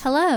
[0.00, 0.36] Hello,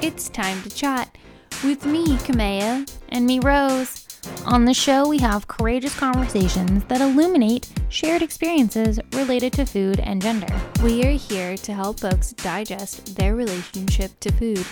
[0.00, 1.16] it's time to chat
[1.64, 2.88] with me, Kamea.
[3.08, 4.06] and me, Rose.
[4.46, 10.22] On the show, we have courageous conversations that illuminate shared experiences related to food and
[10.22, 10.46] gender.
[10.84, 14.64] We are here to help folks digest their relationship to food.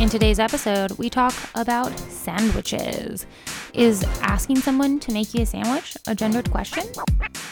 [0.00, 3.26] In today's episode, we talk about sandwiches.
[3.72, 6.84] Is asking someone to make you a sandwich a gendered question?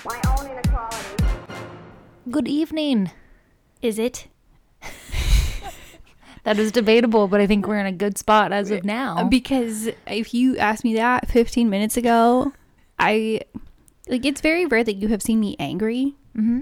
[0.05, 1.25] my own inequality.
[2.31, 3.11] Good evening.
[3.83, 4.27] Is it?
[6.45, 9.25] That is debatable, but I think we're in a good spot as of now.
[9.25, 12.53] Because if you asked me that 15 minutes ago,
[12.99, 13.41] I
[14.09, 16.61] like it's very rare that you have seen me angry, hmm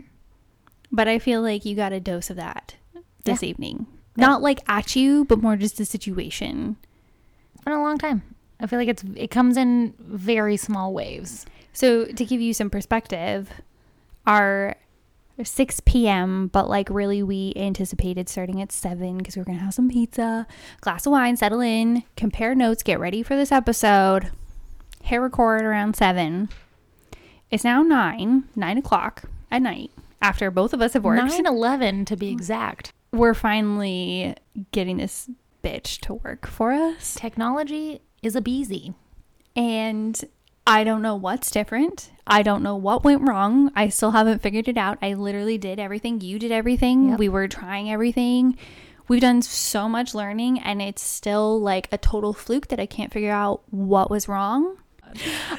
[0.94, 2.76] but I feel like you got a dose of that
[3.24, 3.48] this Yeah.
[3.48, 3.86] evening.
[4.16, 4.26] Yeah.
[4.26, 6.76] Not like at you, but more just the situation.
[7.54, 8.22] It's been a long time.
[8.60, 11.46] I feel like it's it comes in very small waves.
[11.72, 13.50] So to give you some perspective,
[14.26, 14.76] our
[15.42, 19.64] 6 p.m., but like really we anticipated starting at 7 because we were going to
[19.64, 20.46] have some pizza,
[20.80, 24.30] glass of wine, settle in, compare notes, get ready for this episode,
[25.02, 26.48] hit record around 7.
[27.50, 31.22] It's now 9, 9 o'clock at night after both of us have worked.
[31.22, 32.92] 9 11 to be exact.
[33.12, 34.34] We're finally
[34.70, 35.28] getting this
[35.62, 37.14] bitch to work for us.
[37.14, 38.94] Technology is a beezy.
[39.56, 40.22] and
[40.64, 42.11] I don't know what's different.
[42.26, 43.72] I don't know what went wrong.
[43.74, 44.98] I still haven't figured it out.
[45.02, 46.20] I literally did everything.
[46.20, 47.10] You did everything.
[47.10, 47.18] Yep.
[47.18, 48.56] We were trying everything.
[49.08, 53.12] We've done so much learning, and it's still like a total fluke that I can't
[53.12, 54.76] figure out what was wrong.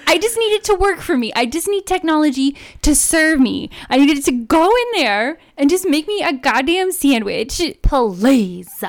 [0.07, 1.31] I just need it to work for me.
[1.35, 3.69] I just need technology to serve me.
[3.89, 7.61] I needed it to go in there and just make me a goddamn sandwich.
[7.83, 8.83] Please.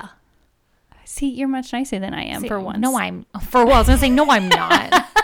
[1.05, 2.79] See, you're much nicer than I am for once.
[2.79, 5.07] No, I'm for well, I was gonna say no, I'm not.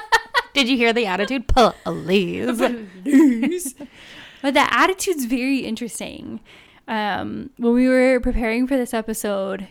[0.54, 1.48] Did you hear the attitude?
[1.48, 2.58] Please.
[3.02, 3.74] Please.
[4.42, 6.40] But the attitude's very interesting.
[6.88, 9.68] Um, when we were preparing for this episode,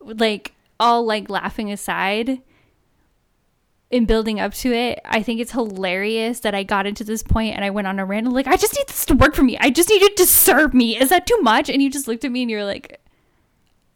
[0.00, 2.40] like all like laughing aside,
[3.90, 7.56] in building up to it, I think it's hilarious that I got into this point
[7.56, 9.56] and I went on a rant like, I just need this to work for me.
[9.58, 10.98] I just need it to serve me.
[10.98, 11.70] Is that too much?
[11.70, 13.00] And you just looked at me and you're like,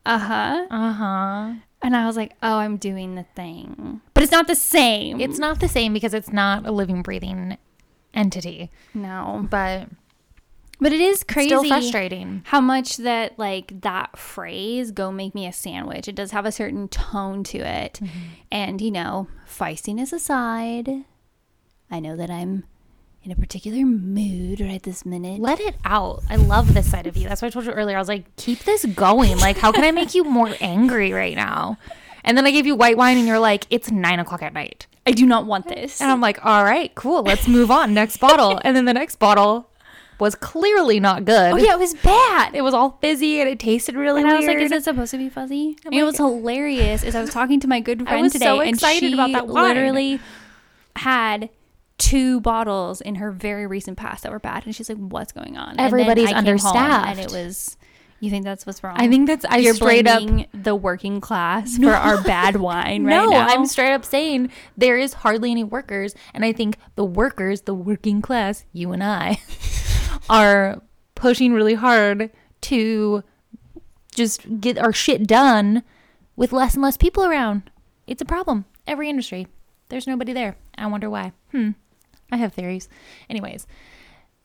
[0.06, 0.66] uh huh.
[0.70, 1.54] Uh huh.
[1.82, 5.20] And I was like, oh, I'm doing the thing, but it's not the same.
[5.20, 7.58] It's not the same because it's not a living, breathing
[8.14, 9.88] entity, no, but
[10.80, 11.48] but it is crazy.
[11.48, 12.42] still frustrating.
[12.46, 16.50] how much that like that phrase go make me a sandwich it does have a
[16.50, 18.18] certain tone to it mm-hmm.
[18.50, 21.04] and you know feistiness aside
[21.88, 22.64] i know that i'm
[23.24, 26.24] in a particular mood right this minute Let it out.
[26.28, 27.28] I love this side of you.
[27.28, 27.96] That's why I told you earlier.
[27.96, 29.38] I was like, keep this going.
[29.38, 31.78] Like, how can I make you more angry right now?
[32.24, 34.86] And then I gave you white wine, and you're like, it's nine o'clock at night.
[35.06, 37.22] i do not want this And I'm like, all right, cool.
[37.22, 37.94] Let's move on.
[37.94, 38.60] Next bottle.
[38.64, 39.68] And then the next bottle
[40.20, 41.52] was clearly not good.
[41.52, 44.36] oh yeah it was bad It was all fizzy and it tasted really and I
[44.36, 44.58] was weird.
[44.58, 47.02] like, "Is it supposed to be fuzzy?" And it was hilarious.
[47.02, 49.32] Is I was talking to my good friend was today, so and excited she about
[49.32, 49.64] that wine.
[49.74, 50.20] literally
[50.94, 51.50] had
[51.98, 55.56] two bottles in her very recent past that were bad, and she's like, "What's going
[55.56, 57.76] on?" And then Everybody's I home, and it was.
[58.22, 58.94] You think that's what's wrong?
[58.98, 60.22] I think that's I You're straight up
[60.54, 63.48] the working class for our bad wine right no, now.
[63.48, 67.74] I'm straight up saying there is hardly any workers, and I think the workers, the
[67.74, 69.40] working class, you and I,
[70.30, 70.80] are
[71.16, 73.24] pushing really hard to
[74.14, 75.82] just get our shit done
[76.36, 77.72] with less and less people around.
[78.06, 78.66] It's a problem.
[78.86, 79.48] Every industry,
[79.88, 80.54] there's nobody there.
[80.78, 81.32] I wonder why.
[81.50, 81.70] Hmm.
[82.30, 82.88] I have theories.
[83.28, 83.66] Anyways,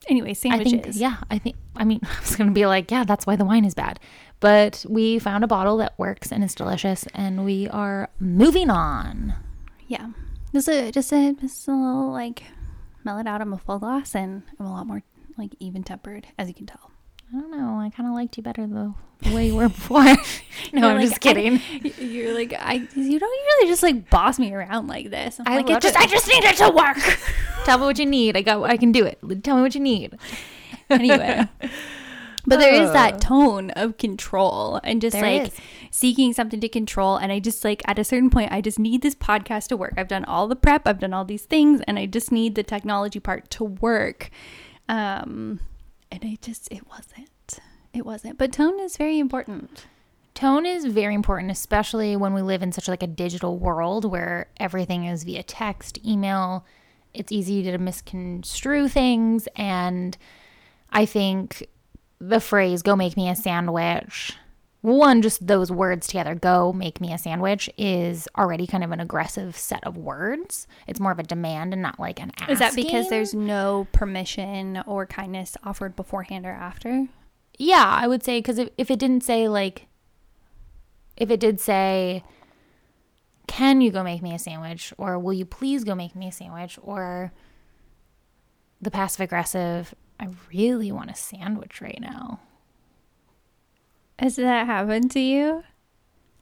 [0.08, 0.72] anyway, I sandwiches.
[0.72, 3.44] think yeah, I think I mean I was gonna be like yeah, that's why the
[3.44, 3.98] wine is bad,
[4.40, 9.34] but we found a bottle that works and is delicious, and we are moving on.
[9.86, 10.08] yeah.
[10.52, 12.42] Just a just a just a little like
[13.04, 13.40] mellow out.
[13.42, 15.02] I'm a full glass, and I'm a lot more
[15.36, 16.90] like even tempered, as you can tell.
[17.30, 17.78] I don't know.
[17.80, 18.94] I kind of liked you better the,
[19.32, 20.02] way you were before.
[20.04, 20.14] no,
[20.72, 21.56] You're I'm like, just kidding.
[21.72, 25.38] I- you're like, I, you don't usually just like boss me around like this.
[25.40, 26.00] I'm I like, it just, it.
[26.00, 27.18] I just need it to work.
[27.64, 28.36] Tell me what you need.
[28.36, 28.62] I got.
[28.62, 29.18] I can do it.
[29.42, 30.16] Tell me what you need.
[30.90, 31.46] anyway.
[32.46, 35.54] But there is that tone of control and just There like is.
[35.90, 37.16] seeking something to control.
[37.18, 39.92] And I just like, at a certain point, I just need this podcast to work.
[39.98, 42.62] I've done all the prep, I've done all these things, and I just need the
[42.62, 44.30] technology part to work.
[44.88, 45.60] Um,
[46.10, 47.58] and I just, it wasn't.
[47.92, 48.38] It wasn't.
[48.38, 49.86] But tone is very important.
[50.34, 54.46] Tone is very important, especially when we live in such like a digital world where
[54.58, 56.64] everything is via text, email.
[57.12, 60.16] It's easy to misconstrue things, and
[60.92, 61.66] I think
[62.20, 64.36] the phrase "go make me a sandwich,"
[64.80, 69.00] one just those words together, "go make me a sandwich," is already kind of an
[69.00, 70.66] aggressive set of words.
[70.86, 72.52] It's more of a demand and not like an asking.
[72.52, 77.08] Is that because there's no permission or kindness offered beforehand or after?
[77.58, 79.86] Yeah, I would say because if, if it didn't say like
[81.16, 82.22] if it did say,
[83.48, 86.32] "Can you go make me a sandwich?" or "Will you please go make me a
[86.32, 87.32] sandwich?" or
[88.80, 92.38] the passive aggressive, "I really want a sandwich right now."
[94.18, 95.64] Has that happened to you?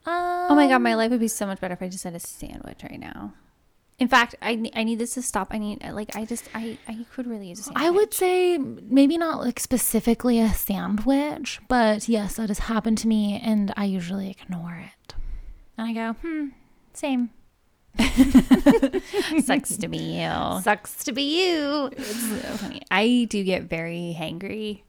[0.05, 2.15] Um, Oh my god, my life would be so much better if I just had
[2.15, 3.33] a sandwich right now.
[3.99, 5.47] In fact, I, I need this to stop.
[5.51, 7.83] I need like I just I I could really use a sandwich.
[7.83, 13.07] I would say maybe not like specifically a sandwich, but yes, that has happened to
[13.07, 15.15] me, and I usually ignore it.
[15.77, 16.47] And I go, hmm,
[16.93, 17.31] same.
[19.43, 20.61] sucks to be you.
[20.61, 21.89] Sucks to be you.
[21.97, 22.83] so funny.
[22.91, 24.81] I do get very hangry,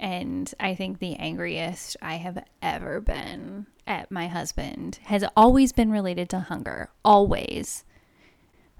[0.00, 5.90] and I think the angriest I have ever been at my husband has always been
[5.90, 6.88] related to hunger.
[7.04, 7.84] Always.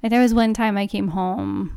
[0.03, 1.77] Like there was one time I came home.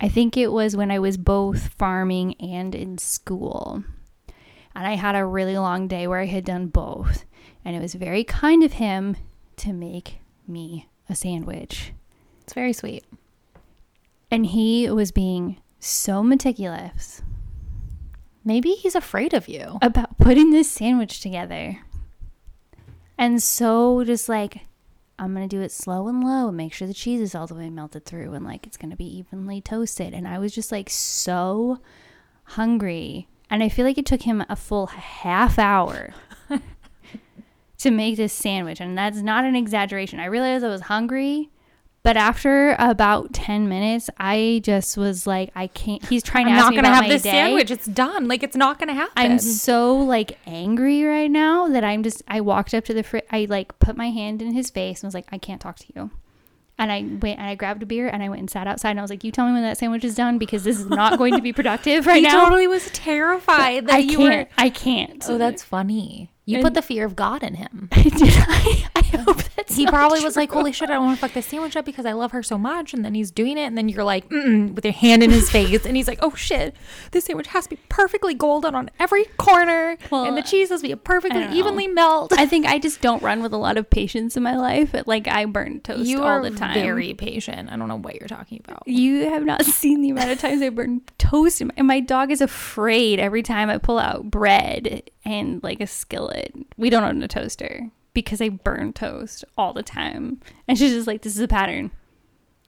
[0.00, 3.84] I think it was when I was both farming and in school.
[4.74, 7.24] And I had a really long day where I had done both.
[7.64, 9.16] And it was very kind of him
[9.58, 11.92] to make me a sandwich.
[12.42, 13.04] It's very sweet.
[14.32, 17.22] And he was being so meticulous
[18.48, 19.78] Maybe he's afraid of you.
[19.82, 21.80] about putting this sandwich together.
[23.18, 24.60] And so just like
[25.18, 27.46] I'm going to do it slow and low and make sure the cheese is all
[27.46, 30.14] the way melted through and like it's going to be evenly toasted.
[30.14, 31.78] And I was just like so
[32.44, 33.28] hungry.
[33.50, 36.14] And I feel like it took him a full half hour
[37.78, 38.80] to make this sandwich.
[38.80, 40.20] And that's not an exaggeration.
[40.20, 41.50] I realized I was hungry.
[42.08, 46.02] But after about 10 minutes, I just was like, I can't.
[46.06, 47.32] He's trying to I'm not gonna have this day.
[47.32, 47.70] sandwich.
[47.70, 48.28] It's done.
[48.28, 49.12] Like it's not gonna happen.
[49.14, 53.26] I'm so like angry right now that I'm just I walked up to the fridge.
[53.30, 55.84] I like put my hand in his face and was like I can't talk to
[55.94, 56.10] you.
[56.78, 59.00] And I went and I grabbed a beer and I went and sat outside and
[59.00, 61.18] I was like you tell me when that sandwich is done because this is not
[61.18, 62.44] going to be productive right he now.
[62.44, 64.48] totally was terrified that I you can't.
[64.48, 64.54] were.
[64.56, 65.22] I can't.
[65.28, 66.30] Oh, that's funny.
[66.48, 67.90] You And- put the fear of God in him.
[67.94, 68.86] Did I?
[68.96, 71.44] I hope that's He probably was like, "Holy shit, I don't want to fuck this
[71.46, 73.88] sandwich up because I love her so much." And then he's doing it, and then
[73.90, 76.74] you're like, with your hand in his face, and he's like, "Oh shit,
[77.10, 80.80] this sandwich has to be perfectly golden on every corner, Well, and the cheese has
[80.80, 83.90] to be perfectly evenly melt." I think I just don't run with a lot of
[83.90, 84.94] patience in my life.
[85.06, 86.72] Like I burn toast you all the time.
[86.74, 87.70] very patient.
[87.70, 88.84] I don't know what you're talking about.
[88.88, 92.40] You have not seen the amount of times I burn toast, and my dog is
[92.40, 96.54] afraid every time I pull out bread and like a skillet.
[96.76, 101.06] We don't own a toaster because I burn toast all the time, and she's just
[101.06, 101.90] like, "This is a pattern.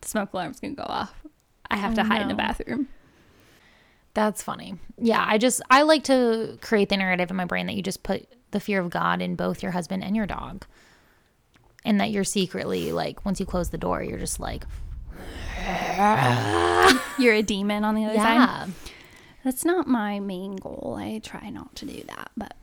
[0.02, 1.14] The smoke alarm's gonna go off.
[1.70, 2.88] I have to Oh, hide in the bathroom."
[4.12, 4.74] That's funny.
[4.98, 8.02] Yeah, I just I like to create the narrative in my brain that you just
[8.02, 10.66] put the fear of God in both your husband and your dog.
[11.84, 14.64] And that you're secretly like once you close the door, you're just like,
[17.18, 18.70] You're a demon on the other side.
[19.44, 20.96] That's not my main goal.
[20.98, 22.54] I try not to do that, but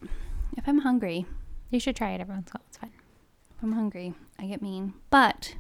[0.56, 1.26] if I'm hungry,
[1.70, 2.66] You should try it every once in a while.
[2.70, 2.92] It's fine.
[3.58, 4.94] If I'm hungry, I get mean.
[5.10, 5.56] But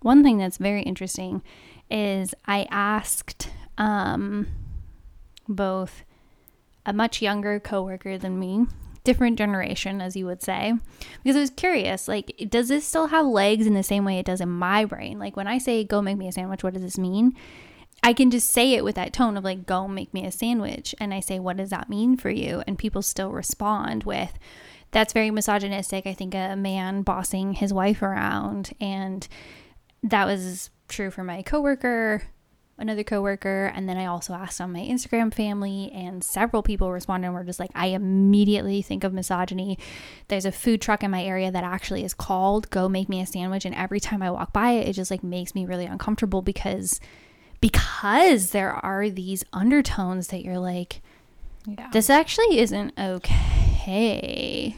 [0.00, 1.42] one thing that's very interesting
[1.90, 4.48] is I asked um,
[5.48, 6.04] both
[6.84, 8.66] a much younger coworker than me,
[9.04, 10.74] different generation, as you would say,
[11.22, 12.06] because I was curious.
[12.08, 15.18] Like, does this still have legs in the same way it does in my brain?
[15.18, 17.34] Like, when I say "go make me a sandwich," what does this mean?
[18.02, 20.94] I can just say it with that tone of like, go make me a sandwich.
[20.98, 22.62] And I say, what does that mean for you?
[22.66, 24.38] And people still respond with,
[24.90, 26.06] that's very misogynistic.
[26.06, 28.72] I think a man bossing his wife around.
[28.80, 29.28] And
[30.02, 32.22] that was true for my coworker,
[32.78, 33.70] another coworker.
[33.74, 37.44] And then I also asked on my Instagram family, and several people responded and were
[37.44, 39.78] just like, I immediately think of misogyny.
[40.28, 43.26] There's a food truck in my area that actually is called Go Make Me a
[43.26, 43.66] Sandwich.
[43.66, 46.98] And every time I walk by it, it just like makes me really uncomfortable because
[47.60, 51.00] because there are these undertones that you're like,
[51.66, 51.88] Yeah.
[51.92, 54.76] this actually isn't okay.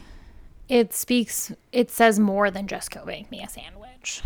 [0.69, 4.21] it speaks it says more than just go make me a sandwich.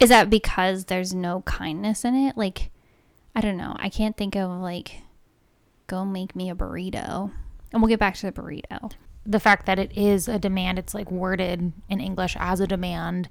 [0.00, 2.36] Is that because there's no kindness in it?
[2.36, 2.70] Like,
[3.34, 3.76] I don't know.
[3.78, 5.02] I can't think of like,
[5.86, 7.30] go make me a burrito.
[7.72, 8.92] And we'll get back to the burrito.
[9.24, 13.28] The fact that it is a demand, it's like worded in English as a demand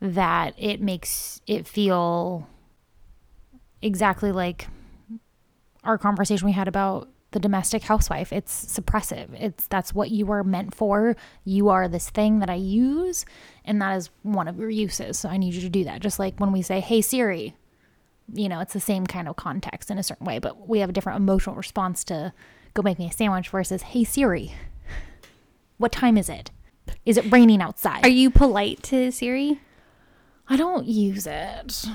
[0.00, 2.48] that it makes it feel
[3.82, 4.68] exactly like
[5.84, 8.32] our conversation we had about the domestic housewife.
[8.32, 9.28] It's suppressive.
[9.34, 11.16] It's that's what you are meant for.
[11.44, 13.24] You are this thing that I use,
[13.64, 15.18] and that is one of your uses.
[15.18, 16.00] So I need you to do that.
[16.00, 17.56] Just like when we say, "Hey Siri,"
[18.32, 20.90] you know, it's the same kind of context in a certain way, but we have
[20.90, 22.32] a different emotional response to
[22.74, 24.54] "Go make me a sandwich" versus "Hey Siri,
[25.78, 26.50] what time is it?
[27.06, 29.60] Is it raining outside?" Are you polite to Siri?
[30.48, 31.86] I don't use it.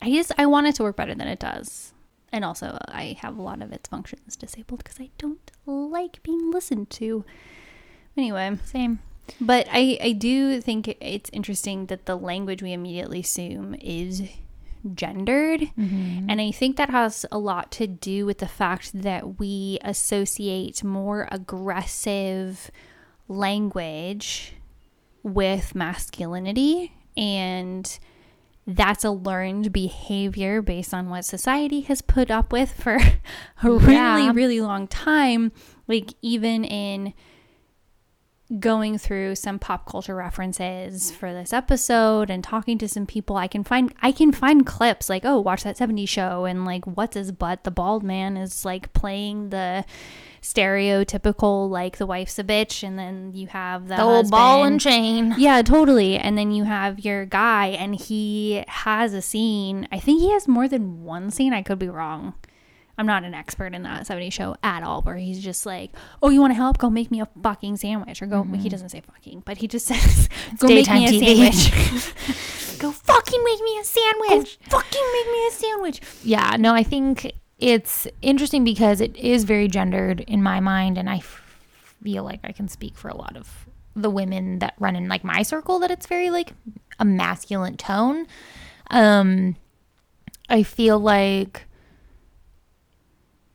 [0.00, 1.92] I just I want it to work better than it does.
[2.32, 6.50] And also, I have a lot of its functions disabled because I don't like being
[6.50, 7.24] listened to.
[8.16, 9.00] Anyway, Same.
[9.40, 14.22] but I I do think it's interesting that the language we immediately assume is
[14.94, 15.60] gendered.
[15.60, 16.30] Mm-hmm.
[16.30, 20.82] And I think that has a lot to do with the fact that we associate
[20.82, 22.70] more aggressive
[23.28, 24.54] language
[25.22, 27.98] with masculinity and
[28.76, 32.94] that's a learned behavior based on what society has put up with for
[33.62, 34.32] a really Yeah.
[34.34, 35.52] really long time
[35.88, 37.12] like even in
[38.58, 41.16] going through some pop culture references mm-hmm.
[41.16, 45.08] for this episode and talking to some people i can find i can find clips
[45.08, 48.64] like oh watch that 70s show and like what's his butt the bald man is
[48.64, 49.84] like playing the
[50.42, 54.80] stereotypical like the wife's a bitch and then you have the, The old ball and
[54.80, 55.34] chain.
[55.38, 56.16] Yeah, totally.
[56.16, 59.88] And then you have your guy, and he has a scene.
[59.92, 61.52] I think he has more than one scene.
[61.52, 62.34] I could be wrong.
[63.00, 65.90] I'm not an expert in that 70 show at all, where he's just like,
[66.22, 66.76] Oh, you want to help?
[66.76, 68.20] Go make me a fucking sandwich.
[68.20, 70.28] Or go, he doesn't say fucking, but he just says,
[70.58, 71.50] Go make me a TV.
[71.50, 72.76] sandwich.
[72.78, 74.58] go fucking make me a sandwich.
[74.68, 76.00] Go fucking make me a sandwich.
[76.22, 81.08] Yeah, no, I think it's interesting because it is very gendered in my mind, and
[81.08, 81.42] I f-
[82.02, 83.66] feel like I can speak for a lot of
[83.96, 86.52] the women that run in like my circle that it's very like
[86.98, 88.26] a masculine tone.
[88.90, 89.56] Um,
[90.50, 91.64] I feel like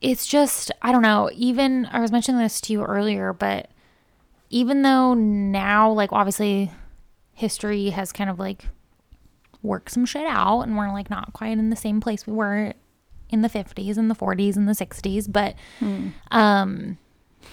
[0.06, 1.28] it's just I don't know.
[1.34, 3.68] Even I was mentioning this to you earlier, but
[4.50, 6.70] even though now, like obviously,
[7.32, 8.66] history has kind of like
[9.62, 12.72] worked some shit out, and we're like not quite in the same place we were
[13.30, 15.56] in the 50s and the 40s and the 60s but
[16.30, 16.96] um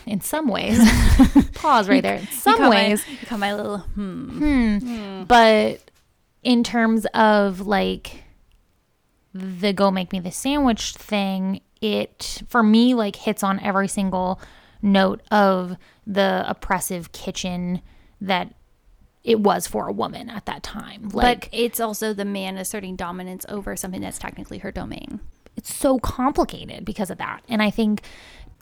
[0.05, 0.77] in some ways
[1.55, 5.23] pause right there in You some my- ways you caught my little hmm.
[5.23, 5.79] but
[6.43, 8.23] in terms of like
[9.33, 14.39] the go make me the sandwich thing it for me like hits on every single
[14.81, 17.81] note of the oppressive kitchen
[18.21, 18.53] that
[19.23, 22.95] it was for a woman at that time like but it's also the man asserting
[22.95, 25.19] dominance over something that's technically her domain.
[25.55, 27.41] it's so complicated because of that.
[27.47, 28.01] And I think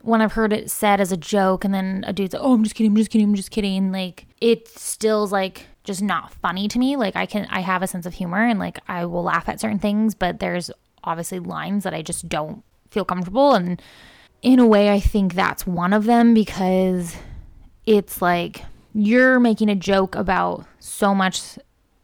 [0.01, 2.63] when I've heard it said as a joke and then a dude's like, oh, I'm
[2.63, 6.67] just kidding, I'm just kidding, I'm just kidding, like it still's like just not funny
[6.67, 6.95] to me.
[6.95, 9.59] Like I can, I have a sense of humor and like I will laugh at
[9.59, 10.71] certain things, but there's
[11.03, 13.55] obviously lines that I just don't feel comfortable.
[13.55, 13.81] And
[14.41, 17.15] in a way, I think that's one of them because
[17.85, 21.57] it's like you're making a joke about so much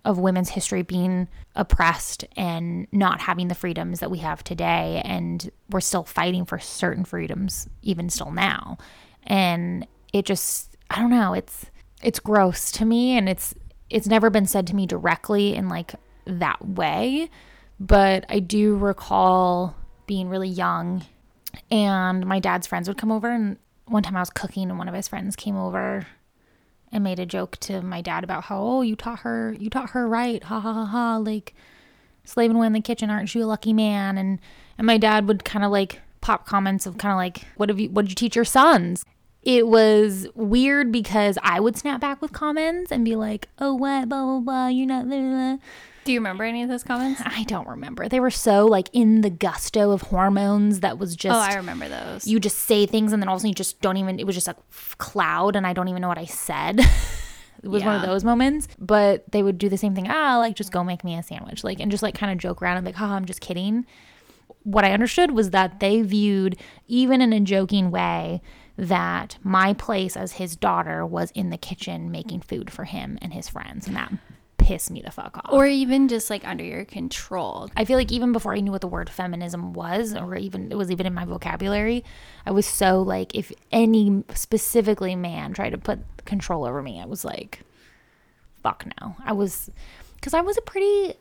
[0.06, 5.02] of women's history being oppressed and not having the freedoms that we have today.
[5.04, 8.78] And we're still fighting for certain freedoms even still now.
[9.24, 11.66] And it just i don't know it's
[12.02, 13.18] it's gross to me.
[13.18, 13.54] And it's
[13.90, 15.94] it's never been said to me directly in like
[16.26, 17.30] that way.
[17.80, 19.76] But i do recall
[20.08, 21.04] being really young
[21.70, 24.88] and my dad's friends would come over and one time i was cooking and one
[24.88, 26.08] of his friends came over
[26.92, 29.92] and made a joke to my dad about how oh you taught her you taught
[29.92, 31.54] her right ha ha ha ha like
[32.24, 34.40] slaving away in the kitchen aren't you a lucky man and
[34.78, 37.80] and my dad would kind of like pop comments of kind of like what have
[37.80, 39.06] you what did you teach your sons
[39.48, 44.10] it was weird because I would snap back with comments and be like, "Oh, what,
[44.10, 45.58] blah blah blah, you're not." Blah, blah.
[46.08, 47.22] Do you remember any of those comments?
[47.26, 48.08] I don't remember.
[48.08, 51.90] They were so like in the gusto of hormones that was just oh, I remember
[51.90, 52.26] those.
[52.26, 54.26] you just say things and then all of a sudden you just don't even it
[54.26, 54.56] was just a
[55.00, 56.80] cloud and i don't even know what i said
[57.64, 60.56] it was one of those moments but they would do the same thing ah like
[60.56, 62.86] just go make me a sandwich like and just like kind of joke around and
[62.86, 63.86] be like haha i'm just kidding
[64.64, 68.42] what i understood was that they viewed even in a joking way
[68.78, 73.34] that my place as his daughter was in the kitchen making food for him and
[73.34, 74.14] his friends and that
[74.58, 77.70] pissed me the fuck off or even just like under your control.
[77.78, 80.76] I feel like even before I knew what the word feminism was, or even it
[80.76, 82.04] was even in my vocabulary,
[82.46, 87.06] I was so like, if any specifically man tried to put control over me, I
[87.06, 87.62] was like,
[88.62, 89.16] fuck no.
[89.24, 89.70] I was,
[90.16, 91.14] because I was a pretty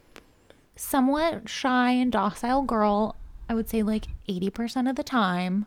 [0.75, 3.17] somewhat shy and docile girl.
[3.49, 5.67] I would say like 80% of the time.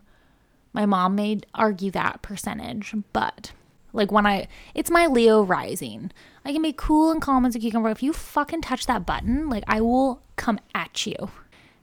[0.72, 3.52] My mom may argue that percentage, but
[3.92, 6.12] like when I, it's my Leo rising.
[6.44, 7.90] I can be cool and calm as a cucumber.
[7.90, 11.30] If you fucking touch that button, like I will come at you.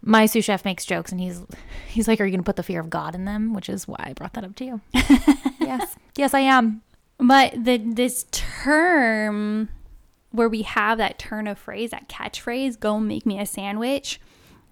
[0.02, 1.42] My sous chef makes jokes and he's
[1.88, 3.98] he's like, "Are you gonna put the fear of God in them?" Which is why
[4.00, 4.82] I brought that up to you.
[5.60, 6.82] yes, yes, I am.
[7.18, 9.70] But the this term
[10.32, 14.20] where we have that turn of phrase, that catchphrase, go make me a sandwich.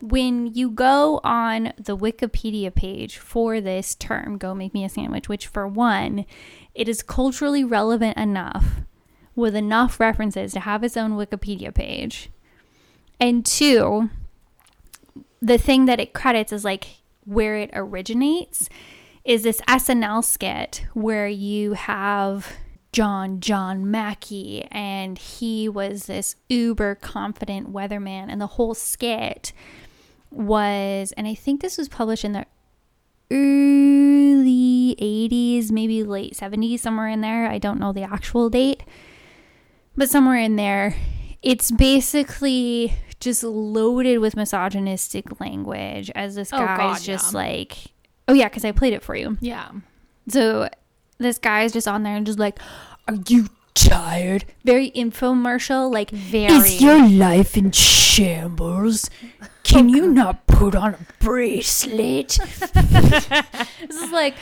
[0.01, 5.29] When you go on the Wikipedia page for this term, go make me a sandwich,
[5.29, 6.25] which for one,
[6.75, 8.81] it is culturally relevant enough
[9.35, 12.29] with enough references to have its own Wikipedia page.
[13.19, 14.09] And two,
[15.41, 16.87] the thing that it credits is like
[17.25, 18.69] where it originates
[19.23, 22.53] is this SNL skit where you have
[22.91, 29.51] John John Mackey, and he was this uber confident weatherman, and the whole skit
[30.31, 32.45] was, and I think this was published in the
[33.31, 37.47] early 80s, maybe late 70s, somewhere in there.
[37.47, 38.83] I don't know the actual date,
[39.95, 40.95] but somewhere in there.
[41.41, 47.37] It's basically just loaded with misogynistic language as this Oh, guy's God, just yeah.
[47.39, 47.77] like,
[48.27, 49.37] oh yeah, because I played it for you.
[49.41, 49.71] Yeah.
[50.27, 50.69] So
[51.17, 52.59] this guy is just on there and just like,
[53.07, 54.45] are you tired?
[54.63, 56.53] Very infomercial, like, Very.
[56.53, 59.09] is your life in shambles?
[59.63, 62.37] Can oh, you not put on a bracelet?
[62.73, 64.35] this is like,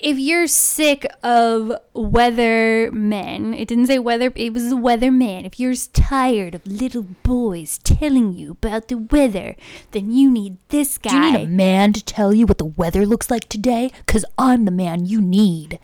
[0.00, 5.44] if you're sick of weather men, it didn't say weather, it was the weather man.
[5.44, 9.56] If you're tired of little boys telling you about the weather,
[9.90, 11.10] then you need this guy.
[11.10, 13.92] Do you need a man to tell you what the weather looks like today?
[14.06, 15.78] Because I'm the man you need.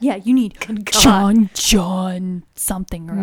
[0.00, 0.56] Yeah, you need
[0.90, 3.14] John John something or.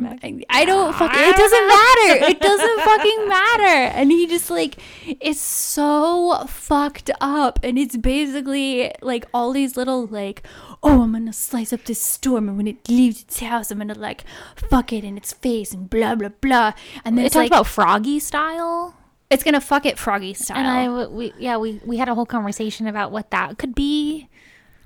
[0.00, 0.44] Maccabee?
[0.48, 1.10] I don't fuck.
[1.12, 2.30] It doesn't matter.
[2.30, 3.96] It doesn't fucking matter.
[3.98, 4.76] And he just like
[5.06, 10.44] it's so fucked up, and it's basically like all these little like,
[10.84, 13.94] oh, I'm gonna slice up this storm, and when it leaves its house, I'm gonna
[13.98, 14.22] like
[14.54, 16.74] fuck it in its face and blah blah blah.
[17.04, 18.94] And then It it's talked like about Froggy style.
[19.30, 20.58] it's gonna fuck it froggy style.
[20.58, 24.28] And I, we, yeah, we, we had a whole conversation about what that could be.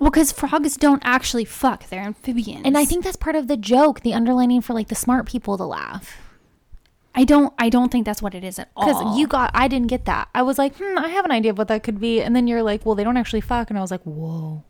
[0.03, 2.63] Well, because frogs don't actually fuck; they're amphibians.
[2.65, 5.57] And I think that's part of the joke, the underlining for like the smart people
[5.57, 6.19] to laugh.
[7.15, 7.55] I don't.
[7.57, 8.87] I don't think that's what it is at all.
[8.87, 10.29] Because you got, I didn't get that.
[10.35, 12.21] I was like, hmm, I have an idea of what that could be.
[12.21, 13.71] And then you're like, well, they don't actually fuck.
[13.71, 14.65] And I was like, whoa.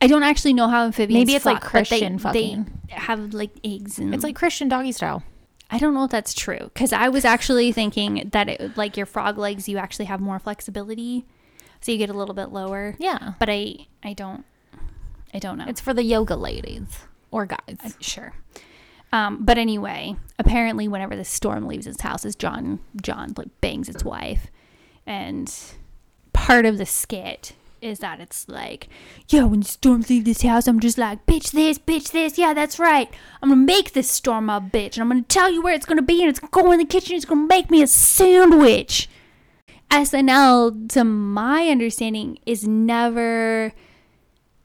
[0.00, 1.26] I don't actually know how amphibians.
[1.26, 2.70] Maybe it's like fuck, they- Christian fucking.
[2.88, 5.24] They have like eggs and It's like Christian doggy style.
[5.70, 9.06] I don't know if that's true because I was actually thinking that it, like your
[9.06, 11.24] frog legs, you actually have more flexibility,
[11.80, 12.96] so you get a little bit lower.
[12.98, 13.34] Yeah.
[13.38, 14.44] But I, I don't,
[15.32, 15.66] I don't know.
[15.68, 17.96] It's for the yoga ladies or guys.
[18.00, 18.32] sure.
[19.12, 23.88] Um, but anyway, apparently, whenever the storm leaves his house, is John John like bangs
[23.88, 24.48] its wife,
[25.06, 25.52] and
[26.32, 28.88] part of the skit is that it's like,
[29.28, 32.52] yeah, when the storm leaves this house, I'm just like, bitch this, bitch this, yeah,
[32.52, 33.08] that's right.
[33.42, 36.02] I'm gonna make this storm my bitch, and I'm gonna tell you where it's gonna
[36.02, 39.08] be, and it's gonna go in the kitchen, it's gonna make me a sandwich.
[39.90, 43.72] SNL, to my understanding, is never.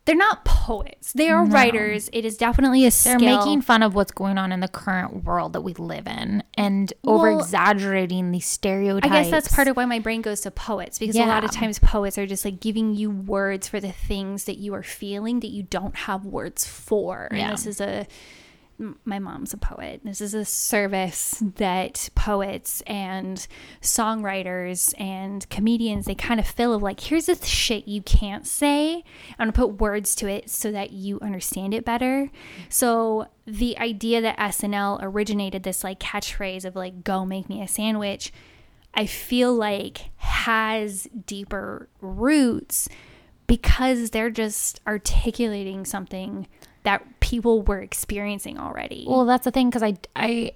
[0.06, 1.14] They're not poets.
[1.14, 2.10] They are writers.
[2.12, 3.20] It is definitely a They're skill.
[3.20, 6.92] making fun of what's going on in the current world that we live in and
[7.04, 9.06] Well, over exaggerating these stereotypes.
[9.14, 11.52] I guess that's part of why my brain goes to poets because a lot of
[11.52, 15.40] times poets are just like giving you words for the things that you are feeling
[15.42, 17.28] that you don't have words for.
[17.32, 17.44] Yeah.
[17.44, 18.08] And this is a
[19.06, 20.02] my mom's a poet.
[20.04, 23.48] This is a service that poets and
[23.82, 29.04] songwriters and comedians they kind of fill of like here's the shit you can't say.
[29.38, 32.30] I'm gonna put words to it so that you understand it better.
[32.70, 37.68] So the idea that SNL originated this like catchphrase of like go make me a
[37.68, 38.32] sandwich
[38.94, 42.90] I feel like has deeper roots
[43.48, 46.48] because they're just articulating something
[46.84, 49.06] that people were experiencing already.
[49.08, 50.54] Well, that's the thing because I, I,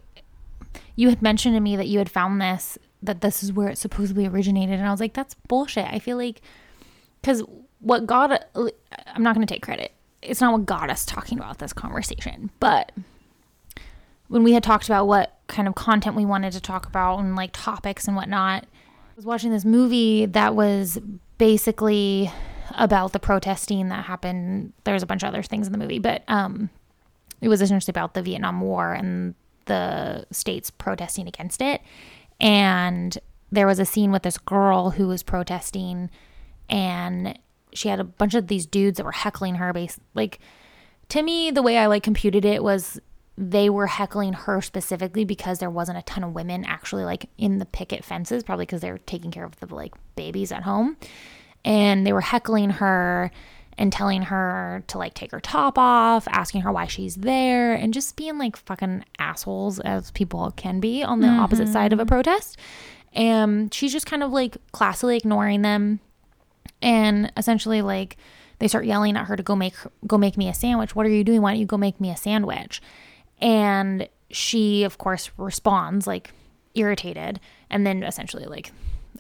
[0.96, 3.78] you had mentioned to me that you had found this that this is where it
[3.78, 5.86] supposedly originated, and I was like, that's bullshit.
[5.86, 6.42] I feel like
[7.22, 7.44] because
[7.80, 9.92] what got I'm not going to take credit.
[10.22, 12.92] It's not what got us talking about this conversation, but
[14.28, 17.36] when we had talked about what kind of content we wanted to talk about and
[17.36, 20.98] like topics and whatnot, I was watching this movie that was
[21.38, 22.32] basically
[22.76, 24.74] about the protesting that happened.
[24.84, 26.70] There's a bunch of other things in the movie, but um,
[27.42, 29.36] it was essentially about the Vietnam War and
[29.66, 31.82] the states protesting against it.
[32.40, 33.18] And
[33.52, 36.10] there was a scene with this girl who was protesting,
[36.70, 37.38] and
[37.74, 39.74] she had a bunch of these dudes that were heckling her.
[39.74, 40.40] Base like
[41.10, 43.00] to me, the way I like computed it was
[43.38, 47.60] they were heckling her specifically because there wasn't a ton of women actually like in
[47.60, 50.98] the picket fences, probably because they were taking care of the like babies at home,
[51.66, 53.32] and they were heckling her
[53.78, 57.94] and telling her to like take her top off, asking her why she's there, and
[57.94, 62.04] just being like fucking assholes as people can be on the opposite side of a
[62.04, 62.10] mm-hmm.
[62.10, 62.58] protest.
[63.12, 66.00] And she's just kind of like classily ignoring them
[66.82, 68.18] and essentially like
[68.60, 69.76] they start yelling at her to go make
[70.08, 70.96] go make me a sandwich.
[70.96, 71.42] What are you doing?
[71.42, 72.82] Why don't you go make me a sandwich?
[73.40, 76.32] And she of course responds like
[76.76, 78.72] irritated and then essentially like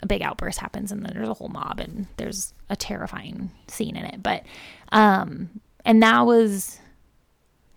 [0.01, 3.95] a big outburst happens and then there's a whole mob and there's a terrifying scene
[3.95, 4.21] in it.
[4.21, 4.43] But
[4.91, 6.79] um and that was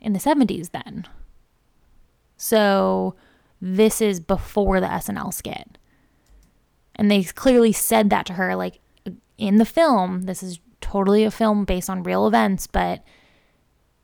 [0.00, 1.06] in the 70s then.
[2.36, 3.14] So
[3.60, 5.78] this is before the SNL skit.
[6.94, 8.80] And they clearly said that to her like
[9.36, 10.22] in the film.
[10.22, 13.04] This is totally a film based on real events, but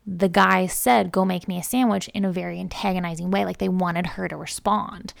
[0.05, 3.45] the guy said, Go make me a sandwich in a very antagonizing way.
[3.45, 5.13] Like they wanted her to respond.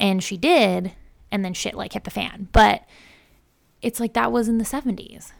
[0.00, 0.92] And she did.
[1.34, 2.46] And then shit like hit the fan.
[2.52, 2.84] But
[3.82, 5.32] it's like that was in the 70s.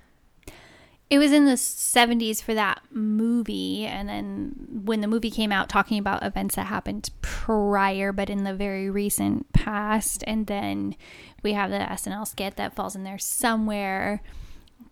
[1.08, 3.86] It was in the 70s for that movie.
[3.86, 8.42] And then when the movie came out, talking about events that happened prior, but in
[8.42, 10.24] the very recent past.
[10.26, 10.96] And then
[11.44, 14.20] we have the SNL skit that falls in there somewhere.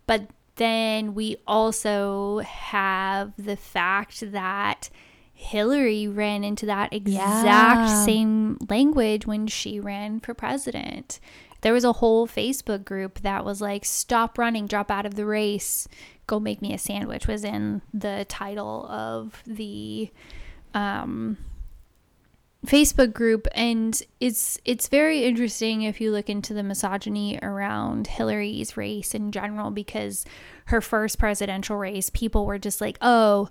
[0.06, 4.88] But then we also have the fact that
[5.42, 8.04] Hillary ran into that exact Yeah.
[8.04, 11.20] same language when she ran for president.
[11.62, 15.26] There was a whole Facebook group that was like, stop running, drop out of the
[15.26, 15.86] race,
[16.26, 20.10] go make me a sandwich, was in the title of the
[20.74, 21.36] um,
[22.66, 23.46] Facebook group.
[23.54, 29.30] And it's it's very interesting if you look into the misogyny around Hillary's race in
[29.32, 30.24] general, because
[30.66, 33.48] her first presidential race, people were just like, oh,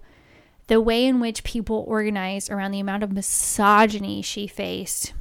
[0.72, 5.12] the way in which people organized around the amount of misogyny she faced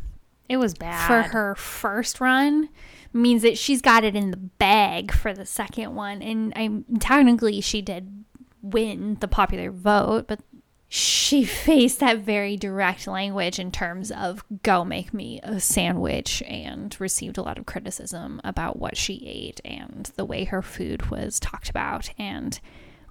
[0.49, 1.09] It was bad.
[1.09, 2.69] for her first run
[3.13, 6.23] means that she's got it in the bag for the second one.
[6.23, 8.25] And I technically she did
[8.63, 10.39] win the popular vote, but
[10.87, 16.97] she faced that very direct language in terms of go make me a sandwich and
[17.01, 21.41] received a lot of criticism about what she ate and the way her food was
[21.41, 22.61] talked about and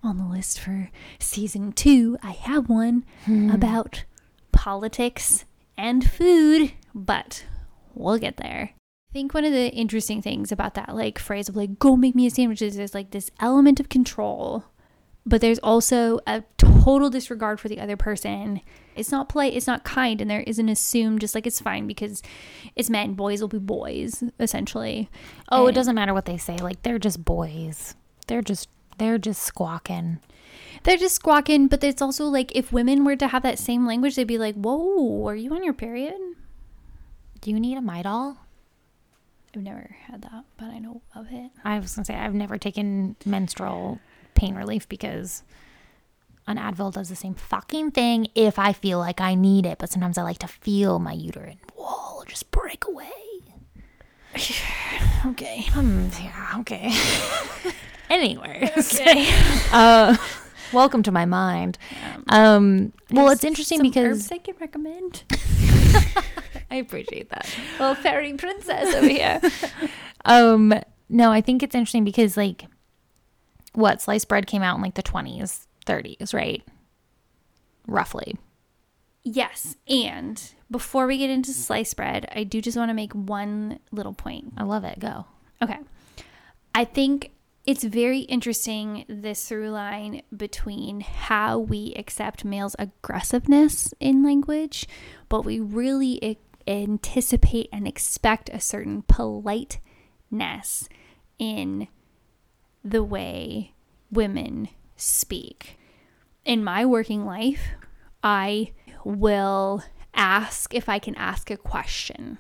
[0.03, 3.49] on the list for season 2 I have one hmm.
[3.49, 4.05] about
[4.51, 5.45] politics
[5.77, 7.45] and food but
[7.93, 8.71] we'll get there
[9.11, 12.15] I think one of the interesting things about that like phrase of like go make
[12.15, 14.65] me a sandwich is there's like this element of control
[15.25, 18.61] but there's also a total disregard for the other person.
[18.95, 21.87] It's not polite, it's not kind, and there is an assumed just like it's fine
[21.87, 22.23] because
[22.75, 25.09] it's men, boys will be boys, essentially.
[25.51, 26.57] oh, it doesn't matter what they say.
[26.57, 27.95] Like they're just boys.
[28.27, 30.19] They're just they're just squawking.
[30.83, 34.15] They're just squawking, but it's also like if women were to have that same language,
[34.15, 36.17] they'd be like, Whoa, are you on your period?
[37.41, 38.37] Do you need a Midol?
[39.55, 41.51] I've never had that, but I know of it.
[41.65, 43.99] I was gonna say I've never taken menstrual
[44.35, 45.43] pain relief because
[46.47, 49.89] an Advil does the same fucking thing if I feel like I need it, but
[49.89, 53.09] sometimes I like to feel my uterine wall just break away.
[55.25, 55.63] Okay.
[55.71, 56.93] Hmm, yeah, okay.
[58.09, 58.71] anyway,
[59.71, 60.17] uh,
[60.73, 61.77] welcome to my mind.
[62.29, 65.23] Um, well, it's interesting Some because herbs I can recommend.
[66.71, 67.49] I appreciate that.
[67.79, 69.41] Well, fairy princess over here.
[70.25, 70.73] Um,
[71.07, 72.65] no, I think it's interesting because like,
[73.71, 76.61] what sliced bread came out in like the twenties, thirties, right?
[77.87, 78.35] Roughly.
[79.23, 83.79] yes, and before we get into sliced bread, I do just want to make one
[83.93, 84.53] little point.
[84.57, 84.99] I love it.
[84.99, 85.25] Go.
[85.61, 85.79] Okay.
[86.75, 87.31] I think
[87.69, 94.87] it's very interesting this through line between how we accept males' aggressiveness in language,
[95.29, 100.89] but we really anticipate and expect a certain politeness
[101.37, 101.87] in
[102.83, 103.75] the way
[104.09, 105.77] women speak.
[106.45, 107.67] In my working life,
[108.23, 109.83] I will
[110.15, 112.39] ask if I can ask a question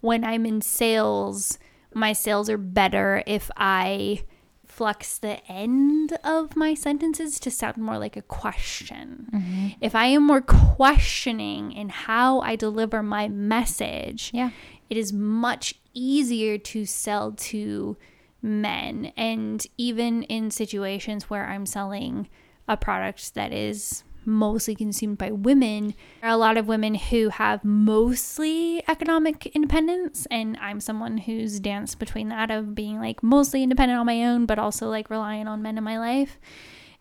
[0.00, 1.58] when I'm in sales,
[1.94, 4.24] my sales are better if I
[4.66, 9.28] flex the end of my sentences to sound more like a question.
[9.32, 9.68] Mm-hmm.
[9.80, 14.50] If I am more questioning in how I deliver my message, Yeah.
[14.90, 17.96] it is much easier to sell to
[18.42, 19.12] men.
[19.16, 22.28] And even in situations where I'm selling
[22.66, 27.28] a product that is mostly consumed by women, there are a lot of women who
[27.30, 30.26] have mostly economic independence.
[30.30, 34.46] And I'm someone who's danced between that of being like mostly independent on my own,
[34.46, 36.38] but also like relying on men in my life.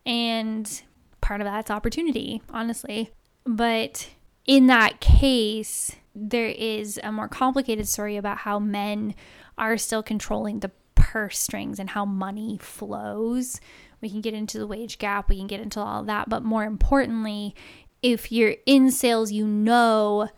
[0.05, 0.81] And
[1.21, 3.11] part of that's opportunity, honestly.
[3.45, 4.09] But
[4.45, 9.15] in that case, there is a more complicated story about how men
[9.57, 13.59] are still controlling the purse strings and how money flows.
[14.03, 16.29] We can get into the wage gap, we can get into all that.
[16.29, 17.55] But more importantly,
[18.03, 20.29] if you're in sales, you know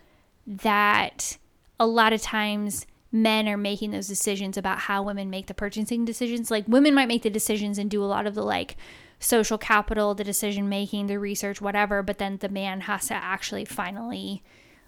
[0.47, 1.37] that
[1.79, 6.05] a lot of times men are making those decisions about how women make the purchasing
[6.05, 6.51] decisions.
[6.51, 8.77] Like women might make the decisions and do a lot of the like
[9.19, 13.65] social capital, the decision making, the research, whatever, but then the man has to actually
[13.65, 14.43] finally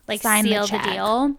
[0.08, 0.84] like Sign seal the, check.
[0.84, 1.36] deal.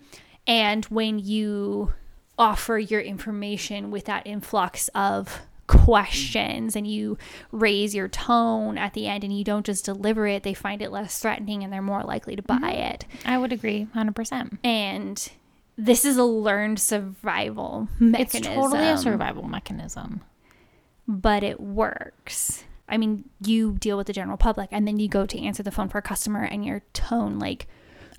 [0.46, 1.92] And when you
[2.38, 7.16] offer your information with that influx of questions and you
[7.52, 10.90] raise your tone at the end and you don't just deliver it, they find it
[10.90, 12.66] less threatening and they're more likely to buy mm-hmm.
[12.94, 13.04] it.
[13.24, 14.58] I would agree 100%.
[14.64, 15.28] And
[15.76, 18.38] this is a learned survival mechanism.
[18.38, 20.22] It's totally a survival mechanism.
[21.06, 22.64] but it works.
[22.88, 25.70] I mean, you deal with the general public and then you go to answer the
[25.70, 27.68] phone for a customer and your tone like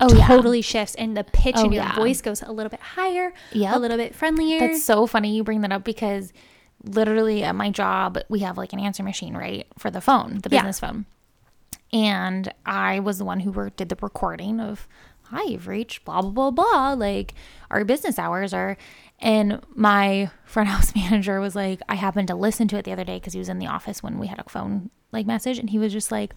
[0.02, 0.26] Oh, yeah.
[0.28, 1.94] totally shifts and the pitch Oh, in your yeah.
[1.94, 3.76] voice goes a little bit higher, Yep.
[3.76, 4.58] a little bit friendlier.
[4.60, 6.32] That's so funny you bring that up because
[6.84, 9.66] literally at my job, we have like an answer machine, right?
[9.78, 10.60] For the phone, the Yeah.
[10.60, 11.06] business phone.
[11.92, 14.86] And I was the one who were, did the recording of,
[15.24, 16.92] hi, you've reached blah, blah, blah, blah.
[16.92, 17.34] Like
[17.70, 18.76] our business hours are.
[19.18, 23.04] And my front house manager was like, I happened to listen to it the other
[23.04, 25.58] day because he was in the office when we had a phone like message.
[25.58, 26.34] And he was just like,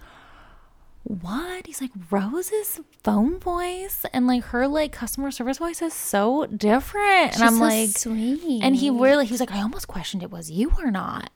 [1.04, 1.68] what?
[1.68, 7.34] He's like, Rose's phone voice and like her like customer service voice is so different.
[7.36, 8.64] and I'm like, sweet.
[8.64, 11.30] and he really, he was like, I almost questioned it was you or not.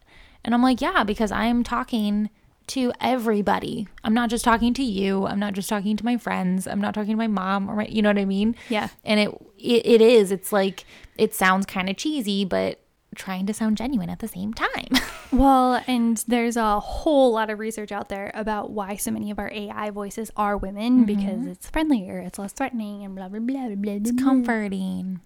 [0.43, 2.30] And I'm like, yeah, because I'm talking
[2.67, 3.88] to everybody.
[4.03, 5.25] I'm not just talking to you.
[5.25, 6.67] I'm not just talking to my friends.
[6.67, 8.56] I'm not talking to my mom or my, you know what I mean?
[8.69, 8.89] Yeah.
[9.03, 10.86] And it, it, it is, it's like,
[11.17, 12.80] it sounds kind of cheesy, but
[13.17, 14.88] trying to sound genuine at the same time.
[15.30, 19.39] Well, and there's a whole lot of research out there about why so many of
[19.39, 23.67] our AI voices are women because it's friendlier, it's less threatening, and blah blah blah
[23.67, 23.91] blah blah.
[23.91, 24.23] it's blah.
[24.23, 25.19] comforting.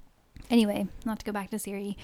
[0.50, 2.00] Anyway, not to go back to Siri,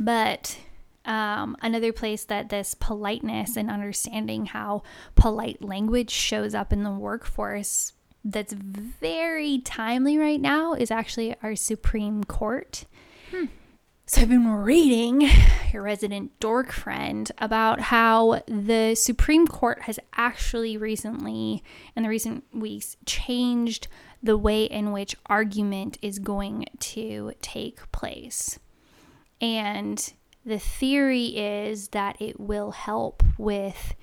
[0.00, 0.58] but
[1.04, 4.82] um, another place that this politeness and understanding how
[5.14, 7.92] polite language shows up in the workforce
[8.24, 12.86] that's very timely right now is actually our Supreme Court.
[14.08, 15.28] So I've been reading
[15.72, 21.64] your resident dork friend about how the Supreme Court has actually recently,
[21.96, 23.88] in the recent weeks, changed
[24.22, 28.60] the way in which argument is going to take place.
[29.40, 30.12] And
[30.44, 33.96] the theory is that it will help with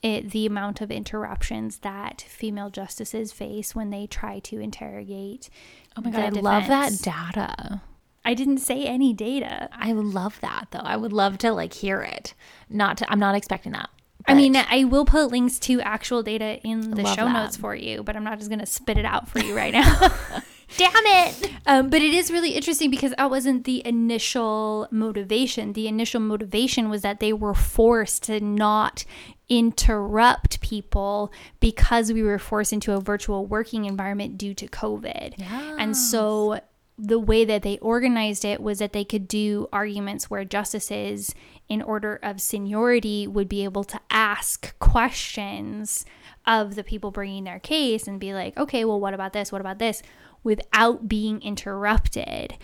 [0.00, 5.50] it, the amount of interruptions that female justices face when they try to interrogate.
[5.94, 7.82] Oh my God, I love that data.
[8.24, 9.68] I didn't say any data.
[9.72, 10.78] I would love that though.
[10.78, 12.34] I would love to like hear it.
[12.68, 13.90] Not to, I'm not expecting that.
[14.26, 17.32] I mean, I will put links to actual data in the show that.
[17.32, 19.72] notes for you, but I'm not just going to spit it out for you right
[19.72, 19.98] now.
[20.76, 21.50] damn it.
[21.66, 25.72] um, but it is really interesting because that wasn't the initial motivation.
[25.72, 29.04] The initial motivation was that they were forced to not
[29.48, 35.34] interrupt people because we were forced into a virtual working environment due to COVID.
[35.78, 36.60] And so
[37.04, 41.34] the way that they organized it was that they could do arguments where justices,
[41.68, 46.06] in order of seniority, would be able to ask questions
[46.46, 49.50] of the people bringing their case and be like, okay, well, what about this?
[49.50, 50.00] What about this?
[50.44, 52.56] Without being interrupted.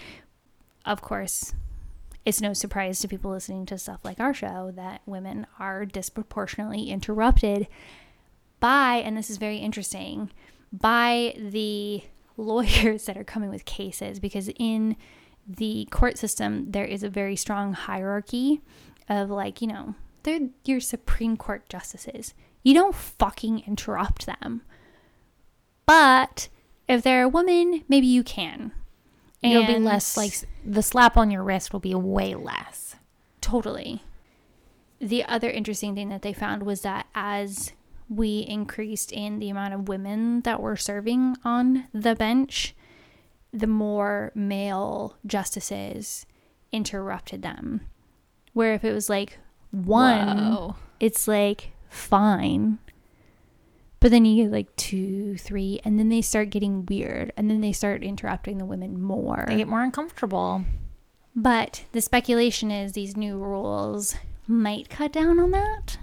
[0.84, 1.52] Of course,
[2.24, 6.90] it's no surprise to people listening to stuff like our show that women are disproportionately
[6.90, 7.66] interrupted
[8.60, 10.30] by, and this is very interesting,
[10.72, 12.04] by the
[12.38, 14.96] lawyers that are coming with cases because in
[15.46, 18.62] the court system there is a very strong hierarchy
[19.08, 22.34] of like, you know, they're your Supreme Court justices.
[22.62, 24.62] You don't fucking interrupt them.
[25.86, 26.48] But
[26.86, 28.72] if they're a woman, maybe you can.
[29.42, 32.96] It'll be less like the slap on your wrist will be way less.
[33.40, 34.02] Totally.
[35.00, 37.72] The other interesting thing that they found was that as
[38.08, 42.74] we increased in the amount of women that were serving on the bench,
[43.52, 46.26] the more male justices
[46.72, 47.82] interrupted them.
[48.52, 49.38] Where if it was like
[49.70, 50.76] one, Whoa.
[51.00, 52.78] it's like fine.
[54.00, 57.60] But then you get like two, three, and then they start getting weird, and then
[57.60, 59.44] they start interrupting the women more.
[59.48, 60.64] They get more uncomfortable.
[61.34, 64.16] But the speculation is these new rules
[64.46, 65.98] might cut down on that.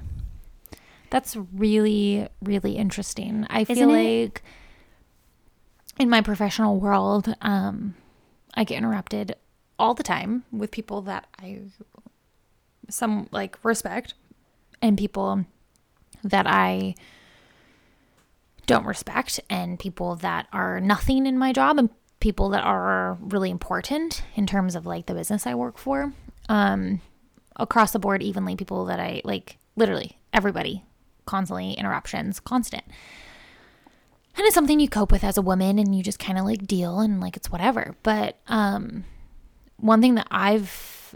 [1.10, 3.46] That's really, really interesting.
[3.50, 4.44] I feel like
[6.00, 7.96] in my professional world, um,
[8.54, 9.36] I get interrupted
[9.78, 11.62] all the time with people that I
[12.90, 14.14] some like respect
[14.82, 15.46] and people
[16.24, 16.96] that I
[18.68, 21.90] don't respect and people that are nothing in my job and
[22.20, 26.14] people that are really important in terms of like the business I work for.
[26.50, 27.02] Um
[27.58, 30.84] across the board evenly people that I like literally everybody
[31.26, 32.84] constantly interruptions constant.
[34.38, 36.68] And it's something you cope with as a woman and you just kind of like
[36.68, 37.96] deal and like it's whatever.
[38.04, 39.06] But um
[39.78, 41.16] one thing that I've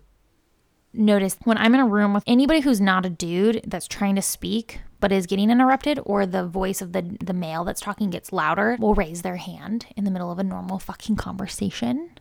[0.93, 4.21] noticed when I'm in a room with anybody who's not a dude that's trying to
[4.21, 8.33] speak but is getting interrupted or the voice of the the male that's talking gets
[8.33, 12.11] louder will raise their hand in the middle of a normal fucking conversation.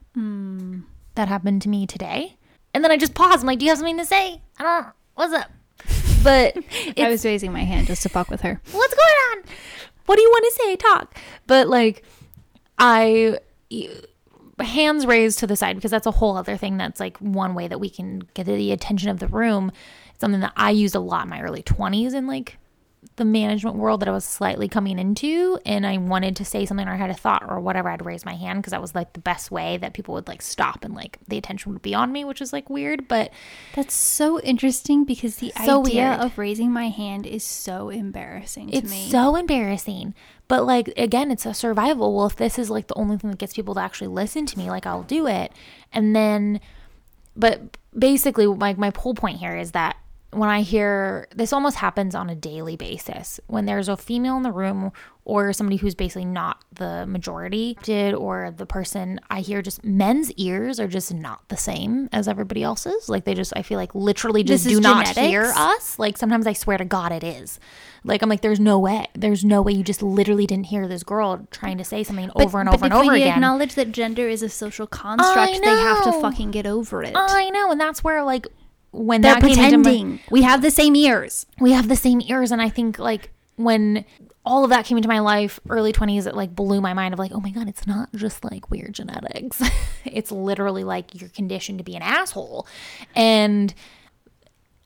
[1.14, 2.36] That happened to me today.
[2.74, 3.40] And then I just pause.
[3.40, 4.86] I'm like, "Do you have something to say?" I don't.
[5.14, 5.50] What's up?
[6.22, 6.56] But
[6.96, 8.60] I was raising my hand just to fuck with her.
[8.72, 9.44] what's going on?
[10.06, 10.76] What do you want to say?
[10.76, 11.16] Talk.
[11.46, 12.04] But like,
[12.78, 13.38] I
[14.60, 16.76] hands raised to the side because that's a whole other thing.
[16.76, 19.72] That's like one way that we can get the attention of the room.
[20.18, 22.57] something that I used a lot in my early 20s and like
[23.18, 26.88] the management world that I was slightly coming into and I wanted to say something
[26.88, 29.12] or I had a thought or whatever, I'd raise my hand because that was like
[29.12, 32.10] the best way that people would like stop and like the attention would be on
[32.10, 33.30] me, which is like weird, but
[33.74, 36.20] That's so interesting because the So idea weird.
[36.20, 39.10] of raising my hand is so embarrassing to it's me.
[39.10, 40.14] so embarrassing.
[40.48, 42.16] But like again, it's a survival.
[42.16, 44.58] Well, if this is like the only thing that gets people to actually listen to
[44.58, 45.52] me, like I'll do it.
[45.92, 46.60] And then
[47.36, 49.96] but basically like my whole point here is that
[50.30, 53.40] when I hear this almost happens on a daily basis.
[53.46, 54.92] When there's a female in the room
[55.24, 60.30] or somebody who's basically not the majority did or the person I hear just men's
[60.32, 63.08] ears are just not the same as everybody else's.
[63.08, 65.26] Like they just I feel like literally just This do not genetics?
[65.28, 65.98] hear us.
[65.98, 67.58] Like sometimes I swear to god it is.
[68.04, 69.06] Like I'm like there's no way.
[69.14, 72.60] There's no way you just literally didn't hear this girl trying to say something over
[72.60, 73.34] and over and over again.
[73.34, 77.12] acknowledge that gender is a social construct, they have to fucking get over it.
[77.14, 78.46] I know and that's where like
[78.90, 80.20] when They're that came into my- pretending.
[80.30, 81.46] we have the same ears.
[81.60, 84.04] we have the same ears and i think like when
[84.44, 87.18] all of that came into my life early 20s it like blew my mind of
[87.18, 89.62] like oh my god it's not just like weird genetics.
[90.04, 92.66] It's literally like you're conditioned to be an asshole.
[93.14, 93.74] And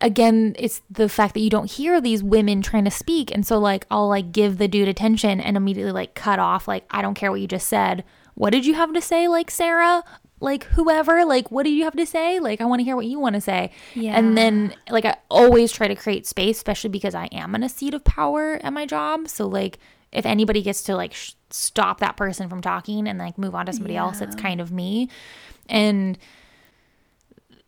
[0.01, 3.31] again it's the fact that you don't hear these women trying to speak.
[3.33, 6.85] And so like i'll like give the dude attention and immediately like cut off like
[6.91, 8.05] i don't care what you just said.
[8.35, 10.03] What did you have to say like sarah
[10.43, 12.39] like whoever like what do you have to say?
[12.41, 14.19] Like i want to hear what you want to say Yeah.
[14.19, 17.69] and then like i always try to create space especially because i am in a
[17.69, 19.29] seat of power at my job.
[19.29, 19.79] So like
[20.11, 23.67] if anybody gets to like sh- stop that person from talking and like move on
[23.67, 25.09] to somebody else it's kind of me.
[25.69, 26.19] And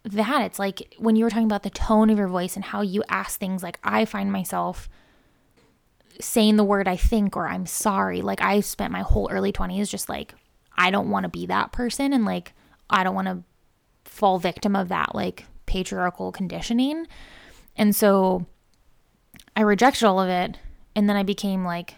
[0.03, 2.83] that it's like when you were talking about the tone of your voice and how
[2.83, 4.89] you ask things like i find myself
[6.21, 8.21] saying the word i think or i'm sorry.
[8.21, 10.35] Like i spent my whole early 20s just like
[10.77, 12.13] i don't want to be that person.
[12.13, 12.53] And like
[12.90, 13.42] i don't want to
[14.05, 17.07] fall victim of that like patriarchal conditioning
[17.77, 18.47] and so
[19.57, 20.59] i rejected all of it
[20.94, 21.94] and then i became like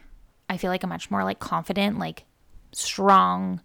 [0.49, 2.25] i feel like a much more like confident like
[2.73, 3.61] strong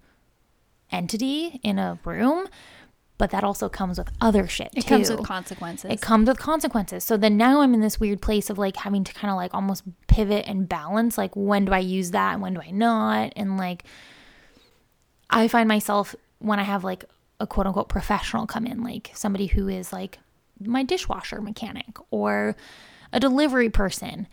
[0.91, 2.47] entity in a room
[3.21, 5.91] but that also comes with other shit It comes with consequences.
[5.91, 7.03] It comes with consequences.
[7.03, 9.53] So then now I'm in this weird place of like having to kind of like
[9.53, 13.33] almost pivot and balance like when do I use that and when do I not?
[13.35, 13.83] And like
[15.29, 17.05] I find myself when I have like
[17.39, 20.19] a quote unquote professional come in, like somebody who is like
[20.59, 22.55] my dishwasher mechanic or
[23.11, 24.27] a delivery person.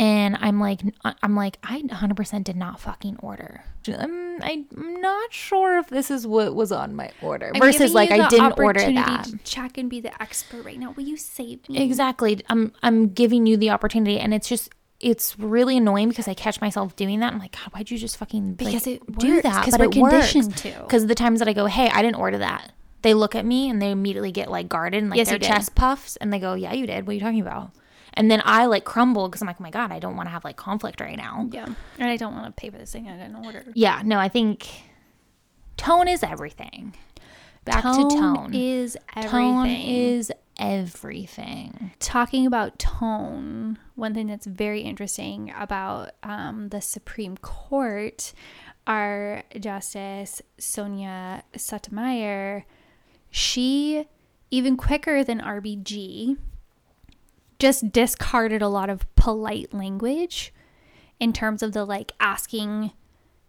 [0.00, 0.80] And I'm like,
[1.24, 3.64] I'm like, I 100% did not fucking order.
[3.88, 7.50] Um, I'm, I'm not sure if this is what was on my order.
[7.52, 9.24] I'm Versus like, I didn't order that.
[9.24, 10.92] to check and be the expert right now.
[10.92, 11.82] Will you save me?
[11.82, 12.40] Exactly.
[12.48, 16.60] I'm I'm giving you the opportunity and it's just it's really annoying because I catch
[16.60, 17.32] myself doing that.
[17.32, 19.64] I'm like, God, why'd you just fucking Because like, it do works, that?
[19.64, 20.32] 'cause But we're it works.
[20.32, 20.80] conditioned to.
[20.82, 23.68] Because the times that I go, hey, I didn't order that, they look at me
[23.70, 26.54] and they immediately get like guarded and like Yes, their chest puffs and they go,
[26.54, 27.06] yeah, you did.
[27.06, 27.70] What are you talking about?
[28.14, 30.32] And then I like crumble because I'm like, oh my God, I don't want to
[30.32, 31.48] have like conflict right now.
[31.52, 31.66] Yeah.
[32.00, 33.64] And I don't want to pay for this thing I didn't order.
[33.74, 34.68] Yeah, no, I think
[35.76, 36.94] tone is everything.
[37.64, 38.52] Back to tone.
[38.54, 39.30] is everything.
[39.30, 41.92] tone is everything.
[42.00, 48.32] talking about tone, one thing that's very interesting about um, the Supreme Court,
[48.86, 52.64] our Justice Sonia Sotomayor,
[53.30, 54.06] she,
[54.50, 56.36] even quicker than RBG,
[57.58, 60.52] just discarded a lot of polite language
[61.20, 62.92] in terms of the like asking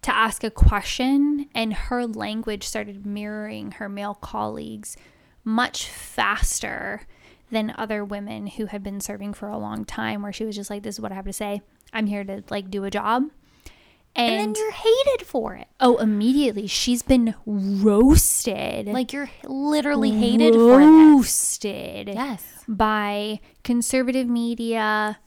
[0.01, 4.95] to ask a question and her language started mirroring her male colleagues
[5.43, 7.01] much faster
[7.51, 10.69] than other women who had been serving for a long time where she was just
[10.69, 11.61] like this is what i have to say
[11.93, 13.23] i'm here to like do a job
[14.15, 15.67] and, And then you're hated for it.
[15.79, 20.85] oh immediately she's been roasted Like you're literally hated for that.
[20.85, 22.43] roasted Yes.
[22.67, 25.19] by conservative media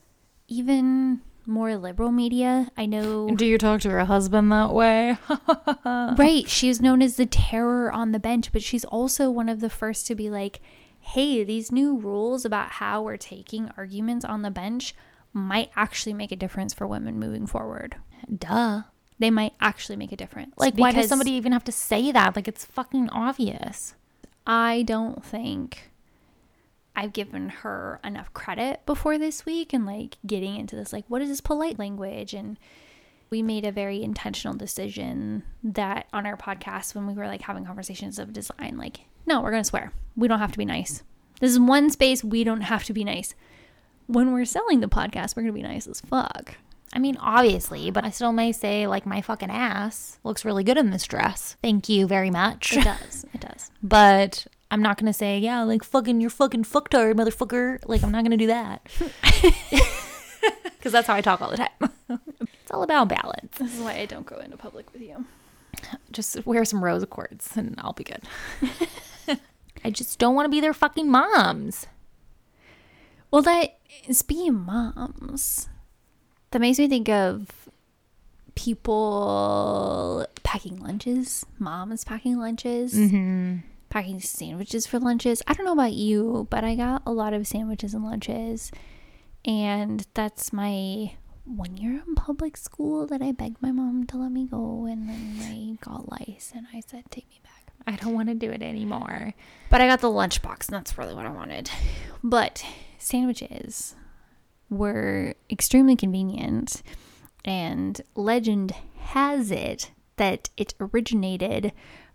[0.47, 5.17] even more liberal media i know Do you talk to her husband that way?
[6.17, 6.47] Right.
[6.49, 10.07] She's known as the terror on the bench, but she's also one of the first
[10.07, 10.59] to be like,
[10.99, 14.95] hey, these new rules about how we're taking arguments on the bench
[15.33, 17.95] might actually make a difference for women moving forward.
[18.33, 18.83] Duh.
[19.19, 20.53] They might actually make a difference.
[20.57, 22.35] Like, why does somebody even have to say that?
[22.35, 23.95] Like, it's fucking obvious.
[24.45, 25.91] I don't think
[26.95, 31.21] I've given her enough credit before this week and like getting into this, like, what
[31.21, 32.33] is this polite language?
[32.33, 32.57] And
[33.29, 37.65] we made a very intentional decision that on our podcast when we were like having
[37.65, 39.91] conversations of design, like, no, we're gonna swear.
[40.15, 41.01] We don't have to be nice.
[41.39, 43.33] This is one space we don't have to be nice.
[44.07, 46.55] When we're selling the podcast, we're gonna be nice as fuck.
[46.95, 50.77] I mean, obviously, but I still may say, like, my fucking ass looks really good
[50.77, 51.57] in this dress.
[51.63, 52.77] Thank you very much.
[52.77, 53.25] It does.
[53.33, 53.71] It does.
[53.81, 57.79] But I'm not gonna say, yeah, like fucking you're fucking fucktard, motherfucker.
[57.85, 58.81] Like I'm not gonna do that.
[60.83, 61.69] Because that's how I talk all the time.
[62.41, 63.57] it's all about balance.
[63.57, 65.25] This is why I don't go into public with you.
[66.11, 68.21] Just wear some rose quartz and I'll be good.
[69.85, 71.87] I just don't want to be their fucking moms.
[73.31, 73.77] Well, that
[74.27, 75.69] being moms,
[76.51, 77.69] that makes me think of
[78.55, 83.59] people packing lunches, moms packing lunches, mm-hmm.
[83.93, 85.43] Packing sandwiches for lunches.
[85.45, 88.71] I don't know about you, but I got a lot of sandwiches and lunches,
[89.45, 91.13] and that's my
[91.45, 95.07] one year in public school that I begged my mom to let me go, and
[95.07, 98.49] then I got lice, and I said, "Take me back." I don't want to do
[98.49, 99.35] it anymore.
[99.69, 101.69] But I got the lunchbox, and that's really what I wanted.
[102.23, 102.65] But
[102.97, 103.93] sandwiches
[104.71, 106.81] were extremely convenient,
[107.45, 108.71] and legend
[109.11, 111.73] has it that it originated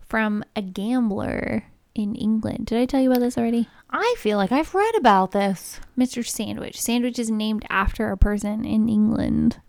[0.09, 2.67] from a gambler in England.
[2.67, 3.69] Did I tell you about this already?
[3.91, 5.81] I feel like I've read about this.
[5.97, 6.27] Mr.
[6.27, 6.81] Sandwich.
[6.81, 9.61] Sandwich is named after a person in England.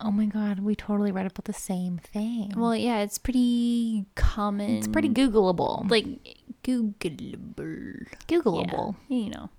[0.00, 2.52] Oh my god, we totally read about the same thing.
[2.56, 4.70] Well, yeah, it's pretty common.
[4.76, 5.90] it's pretty Googleable.
[5.90, 6.06] like
[6.62, 8.06] Googleable.
[8.28, 8.96] Googleable.
[9.08, 9.50] Yeah, you know.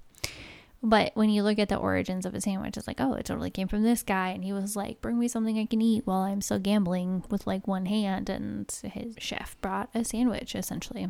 [0.81, 3.49] But when you look at the origins of a sandwich, it's like, oh, it totally
[3.49, 4.29] came from this guy.
[4.29, 7.45] And he was like, bring me something I can eat while I'm still gambling with
[7.45, 8.29] like one hand.
[8.29, 11.09] And his chef brought a sandwich essentially.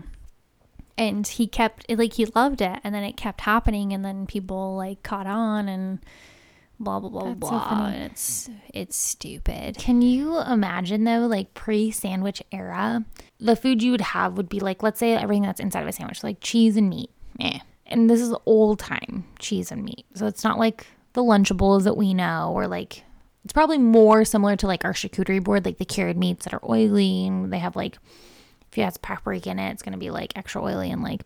[0.98, 2.80] And he kept, like, he loved it.
[2.84, 3.94] And then it kept happening.
[3.94, 6.00] And then people like caught on and
[6.80, 7.86] blah, blah, blah, That's so blah.
[7.88, 9.78] and it's, it's stupid.
[9.78, 13.06] Can you imagine though, like pre sandwich era,
[13.40, 15.92] the food you would have would be like, let's say everything that's inside of a
[15.92, 17.12] sandwich, like cheese and meat.
[17.40, 17.60] Eh.
[17.90, 20.06] And this is old time cheese and meat.
[20.16, 23.04] So it's not like the Lunchables that we know, or like,
[23.44, 26.62] it's probably more similar to like our charcuterie board, like the cured meats that are
[26.70, 27.98] oily and they have like,
[28.72, 31.24] if it has paprika in it, it's going to be like extra oily and like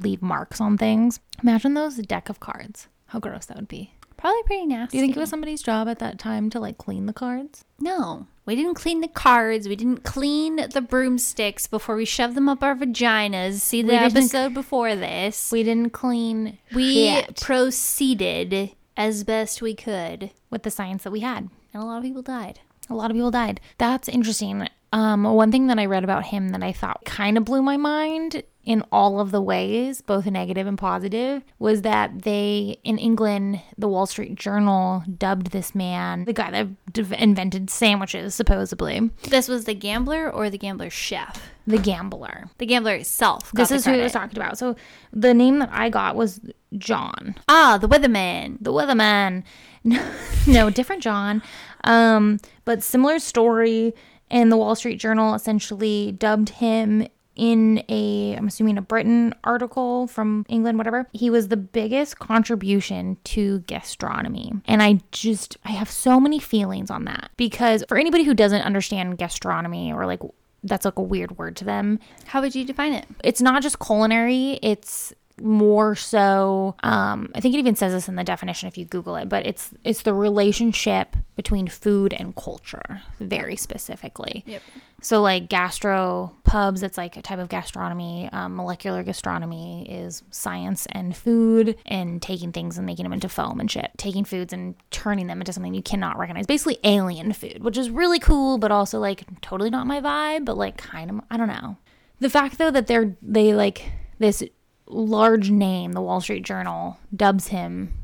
[0.00, 1.20] leave marks on things.
[1.42, 2.88] Imagine those deck of cards.
[3.06, 3.92] How gross that would be.
[4.16, 4.96] Probably pretty nasty.
[4.96, 7.64] Do you think it was somebody's job at that time to like clean the cards?
[7.78, 9.68] No, we didn't clean the cards.
[9.68, 13.60] We didn't clean the broomsticks before we shoved them up our vaginas.
[13.60, 15.52] See the We episode before this.
[15.52, 21.20] We didn't clean We shit proceeded as best we could, with the science that we
[21.20, 21.48] had.
[21.72, 22.58] and a lot of people died.
[22.88, 23.60] A lot of people died.
[23.78, 24.66] That's interesting.
[24.92, 27.76] Um, one thing that I read about him that I thought kind of blew my
[27.76, 33.60] mind in all of the ways, both negative and positive, was that they, in England,
[33.78, 39.48] the Wall Street Journal dubbed this man the guy that d- invented sandwiches, supposedly, This
[39.48, 41.50] was the gambler or the gambler's chef.
[41.66, 42.50] the gambler.
[42.58, 43.50] The gambler itself.
[43.52, 44.58] This is who he was talking about.
[44.58, 44.76] So
[45.12, 46.40] the name that I got was
[46.76, 47.36] John.
[47.48, 48.58] Ah, the weatherman.
[48.60, 49.42] the weatherman.
[49.84, 50.12] No,
[50.46, 51.42] no, different John.
[51.84, 53.94] Um, but similar story.
[54.32, 60.06] And the Wall Street Journal essentially dubbed him in a, I'm assuming a Britain article
[60.06, 61.06] from England, whatever.
[61.12, 64.52] He was the biggest contribution to gastronomy.
[64.66, 68.62] And I just, I have so many feelings on that because for anybody who doesn't
[68.62, 70.20] understand gastronomy or like,
[70.62, 73.06] that's like a weird word to them, How would you define it?
[73.24, 78.16] it's not just culinary it's more so um, i think it even says this in
[78.16, 83.00] the definition if you google it but it's it's the relationship between food and culture
[83.18, 84.44] very specifically.
[84.46, 84.62] Yep.
[85.00, 90.86] so like gastro pubs it's like a type of gastronomy um, molecular gastronomy is science
[90.90, 94.74] and food and taking things and making them into foam and shit taking foods and
[94.90, 96.46] turning them into something you cannot recognize.
[96.46, 100.58] Basically alien food which is really cool but also like totally not my vibe but
[100.58, 101.76] like kind of i don't know.
[102.18, 104.42] The fact though that they're they like this
[104.90, 107.94] large name the wall street journal dubs him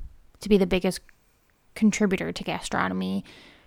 [0.40, 1.00] to be the biggest
[1.74, 3.24] contributor to gastronomy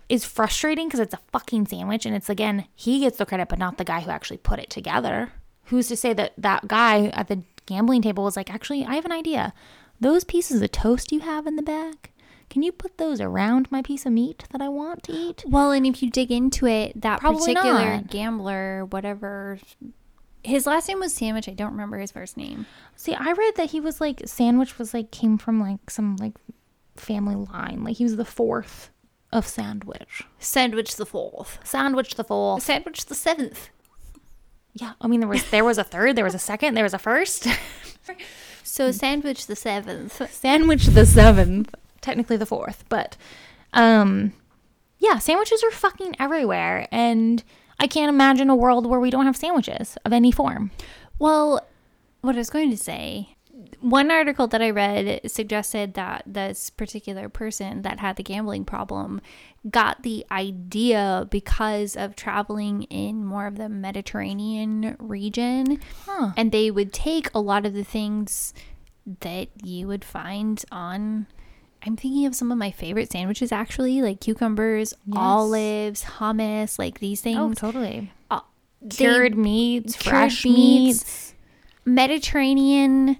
[0.08, 3.58] is frustrating because it's a fucking sandwich and it's again he gets the credit but
[3.58, 5.32] not the guy who actually put it together.
[5.64, 9.04] Who's to say that that guy at the gambling table was like actually i have
[9.04, 9.52] an idea.
[10.00, 12.10] Those pieces of toast you have in the back
[12.50, 15.44] can you put those around my piece of meat that i want to eat?
[15.46, 18.08] Well, and if you dig into it, that Probably particular not.
[18.08, 19.60] gambler, whatever,
[20.44, 21.48] his last name was Sandwich.
[21.48, 22.66] I don't remember his first name.
[22.96, 26.34] see i read that he was like sandwich was like came from like some like
[26.96, 28.90] family line like he was the fourth
[29.32, 31.58] of sandwich Sandwich the fourth.
[31.64, 33.70] sandwich the fourth Sandwich the seventh.
[34.74, 36.94] yeah i mean there was there was a third there was a second there was
[36.94, 37.46] a first
[38.62, 40.20] So Sandwich the seventh.
[40.30, 43.16] sandwich the seventh technically the fourth but
[43.72, 44.32] um
[44.98, 47.42] yeah sandwiches are fucking everywhere and
[47.80, 50.70] i can't imagine a world where we don't have sandwiches of any form
[51.20, 51.66] Well,
[52.22, 53.36] what I was going to say,
[53.80, 59.20] one article that I read suggested that this particular person that had the gambling problem
[59.70, 65.78] got the idea because of traveling in more of the Mediterranean region.
[66.06, 66.32] Huh.
[66.38, 68.54] And they would take a lot of the things
[69.20, 71.26] that you would find on.
[71.86, 77.20] I'm thinking of some of my favorite sandwiches actually, like cucumbers, olives, hummus, like these
[77.20, 77.38] things.
[77.38, 78.12] Oh, totally.
[78.30, 78.40] Uh,
[78.90, 80.54] Cured meats, cured fresh meats,
[81.04, 81.34] meats.
[81.84, 83.16] Mediterranean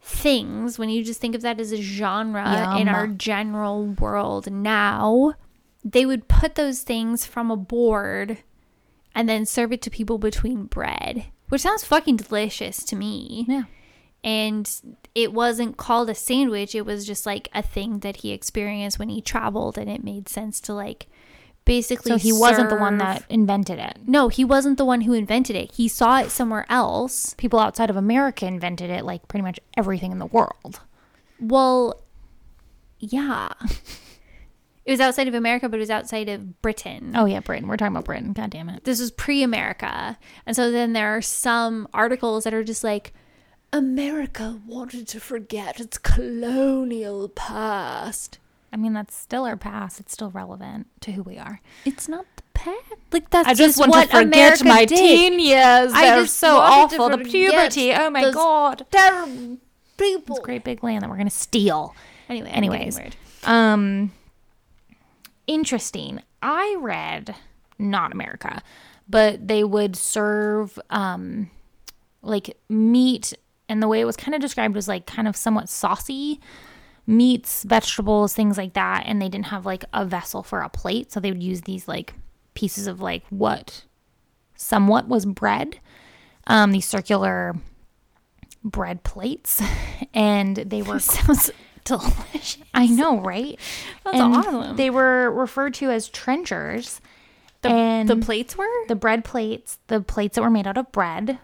[0.00, 5.34] things, when you just think of that as a genre in our general world now,
[5.84, 8.38] they would put those things from a board
[9.14, 13.44] and then serve it to people between bread, which sounds fucking delicious to me.
[13.48, 13.64] Yeah.
[14.22, 14.70] And
[15.14, 19.08] it wasn't called a sandwich, it was just like a thing that he experienced when
[19.08, 21.06] he traveled, and it made sense to like
[21.64, 22.10] basically.
[22.10, 23.98] So he wasn't the one that invented it.
[24.06, 25.72] no, he wasn't the one who invented it.
[25.72, 27.34] He saw it somewhere else.
[27.34, 30.80] People outside of America invented it, like pretty much everything in the world.
[31.38, 32.02] Well,
[32.98, 33.50] yeah.
[34.84, 37.12] it was outside of America, but it was outside of Britain.
[37.14, 37.68] Oh yeah, Britain.
[37.68, 38.32] We're talking about Britain.
[38.32, 38.84] God damn it.
[38.84, 40.18] This was pre America.
[40.46, 43.12] And so then there are some articles that are just like,
[43.72, 48.38] America wanted to forget its colonial past.
[48.72, 50.00] I mean, that's still our past.
[50.00, 51.60] It's still relevant to who we are.
[51.84, 52.76] It's not the past.
[53.12, 54.96] Like, that's I just want what to forget America my did.
[54.96, 55.92] teen years.
[55.92, 57.08] I They're just so awful.
[57.10, 57.92] The puberty.
[57.92, 58.86] Oh my god.
[58.90, 59.58] Terrible
[59.96, 60.36] people.
[60.36, 61.94] It's great big land that we're gonna steal.
[62.28, 63.16] Anyway, Anyways, weird.
[63.44, 64.12] um,
[65.46, 66.22] interesting.
[66.42, 67.34] I read
[67.78, 68.62] not America,
[69.08, 71.50] but they would serve um,
[72.22, 73.32] like meat,
[73.70, 76.40] and the way it was kind of described was like kind of somewhat saucy
[77.06, 81.10] meats, vegetables, things like that, and they didn't have like a vessel for a plate,
[81.12, 82.14] so they would use these like
[82.54, 83.84] pieces of like what
[84.54, 85.80] somewhat was bread,
[86.46, 87.56] um, these circular
[88.62, 89.62] bread plates,
[90.14, 91.50] and they were Sounds
[91.84, 92.58] delicious.
[92.74, 93.58] I know, right?
[94.04, 94.76] That's And awesome.
[94.76, 97.00] They were referred to as trenchers.
[97.62, 98.66] The, and the plates were?
[98.88, 101.38] the bread plates, the plates that were made out of bread.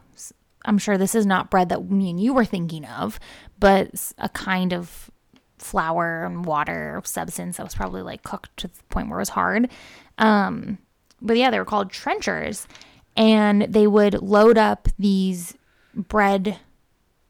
[0.66, 3.18] I'm sure this is not bread that me and you were thinking of,
[3.58, 5.10] but a kind of
[5.58, 9.30] flour and water substance that was probably like cooked to the point where it was
[9.30, 9.70] hard.
[10.18, 10.78] Um,
[11.22, 12.68] but yeah, they were called trenchers,
[13.16, 15.54] and they would load up these
[15.94, 16.58] bread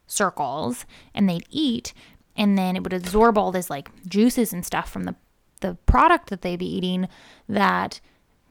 [0.07, 0.85] circles
[1.15, 1.93] and they'd eat
[2.37, 5.15] and then it would absorb all this like juices and stuff from the
[5.61, 7.09] the product that they'd be eating
[7.49, 8.01] that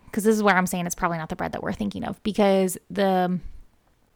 [0.05, 2.21] because this is where I'm saying it's probably not the bread that we're thinking of
[2.23, 3.39] because the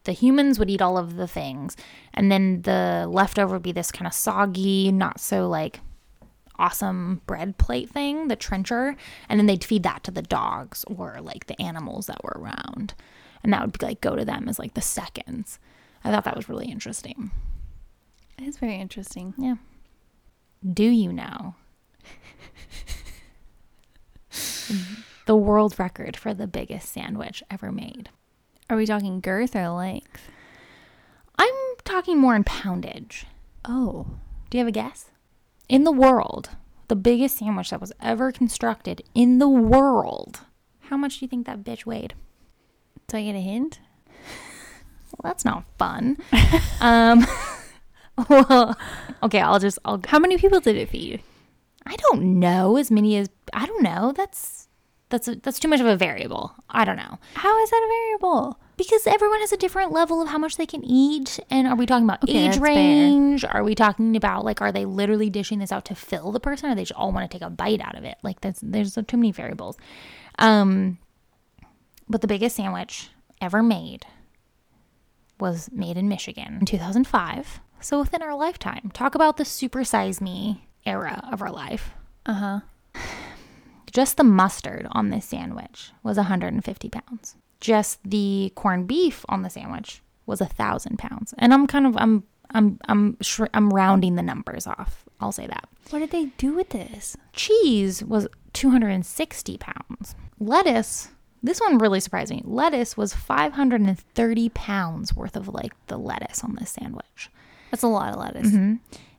[0.09, 1.77] the humans would eat all of the things.
[2.15, 5.81] And then the leftover would be this kind of soggy not so like
[6.57, 8.95] awesome bread plate thing the trencher.
[9.29, 12.95] And then they'd feed that to the dogs or like the animals that were around.
[13.43, 15.59] And that would be like go to them as like the seconds.
[16.03, 17.29] I thought that was really interesting.
[18.39, 19.35] It's very interesting.
[19.37, 19.57] yeah.
[20.73, 21.53] Do you know?
[25.25, 28.09] The world record for the biggest sandwich ever made
[28.69, 30.29] Are we talking girth or length?
[31.37, 31.53] i'm
[31.83, 33.25] talking more in poundage
[33.65, 34.05] Oh.
[34.49, 35.11] Do you have a guess?
[35.67, 36.49] In the world,
[36.87, 40.39] the biggest sandwich that was ever constructed in the world.
[40.79, 42.15] How much do you think that bitch weighed?
[43.07, 43.79] Do I get a hint?
[45.11, 46.17] Well, that's not fun.
[46.81, 47.25] um,
[48.29, 48.77] well,
[49.23, 49.99] okay, I'll just I'll.
[50.05, 51.23] How many people did it feed?
[51.83, 54.13] I don't know as many as I don't know.
[54.15, 54.67] That's
[55.09, 56.53] that's a, that's too much of a variable.
[56.69, 58.59] I don't know How is that a variable?
[58.77, 61.37] because everyone has a different level of how much they can eat.
[61.49, 62.75] And are we talking about Okay, age that's fair.
[62.75, 63.43] range?
[63.43, 66.69] Are we talking about like are they literally dishing this out to fill the person,
[66.71, 68.17] or they just all want to take a bite out of it?
[68.23, 69.77] Like that's there's too many variables.
[70.37, 70.97] Um,
[72.07, 73.09] but the biggest sandwich
[73.41, 74.05] ever made
[75.39, 77.59] was made in Michigan in 2005.
[77.81, 81.91] So within our lifetime, talk about the super size me era of our life.
[82.25, 82.59] Uh huh.
[83.91, 87.35] Just the mustard on this sandwich was 150 pounds.
[87.59, 91.33] Just the corned beef on the sandwich was a thousand pounds.
[91.37, 95.05] And I'm kind of I'm I'm I'm shri- I'm rounding the numbers off.
[95.19, 95.67] I'll say that.
[95.89, 97.17] What did they do with this?
[97.33, 100.15] Cheese was 260 pounds.
[100.39, 101.09] Lettuce,
[101.43, 102.41] this one really surprised me.
[102.45, 107.29] Lettuce was 530 pounds worth of like the lettuce on this sandwich.
[107.71, 108.47] That's a lot of lettuce.
[108.47, 108.75] Mm-hmm.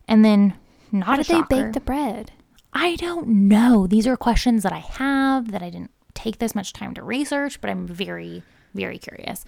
[0.08, 0.54] And then
[0.90, 2.32] not How did they bake the bread?
[2.72, 3.86] I don't know.
[3.86, 7.60] These are questions that I have that I didn't take this much time to research,
[7.60, 8.42] but I'm very,
[8.74, 9.44] very curious.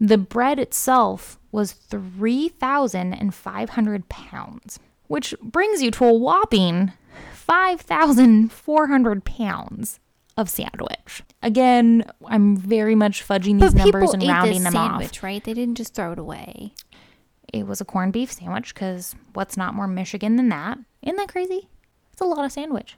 [0.00, 6.92] The bread itself was 3,500 pounds, which brings you to a whopping
[7.32, 10.00] 5,400 pounds
[10.36, 11.22] of sandwich.
[11.42, 15.22] Again, I'm very much fudging these numbers and rounding them off.
[15.22, 15.42] right?
[15.42, 16.74] They didn't just throw it away.
[17.52, 20.78] it was a corned beef sandwich because what's not more Michigan than that?
[21.02, 21.68] Isn't that crazy?
[22.20, 22.96] A lot of sandwich.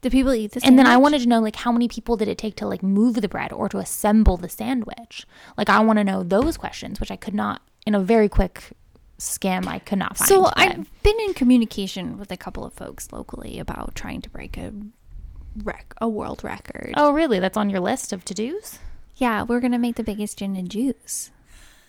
[0.00, 0.62] Do people eat this?
[0.62, 2.82] And then I wanted to know like how many people did it take to like
[2.82, 5.26] move the bread or to assemble the sandwich?
[5.56, 8.72] Like I want to know those questions, which I could not in a very quick
[9.16, 9.66] skim.
[9.66, 10.28] I could not find.
[10.28, 14.30] So but- I've been in communication with a couple of folks locally about trying to
[14.30, 14.72] break a
[15.64, 16.92] rec a world record.
[16.96, 17.40] oh really?
[17.40, 18.78] That's on your list of to dos.
[19.16, 21.30] Yeah, we're gonna make the biggest gin and juice.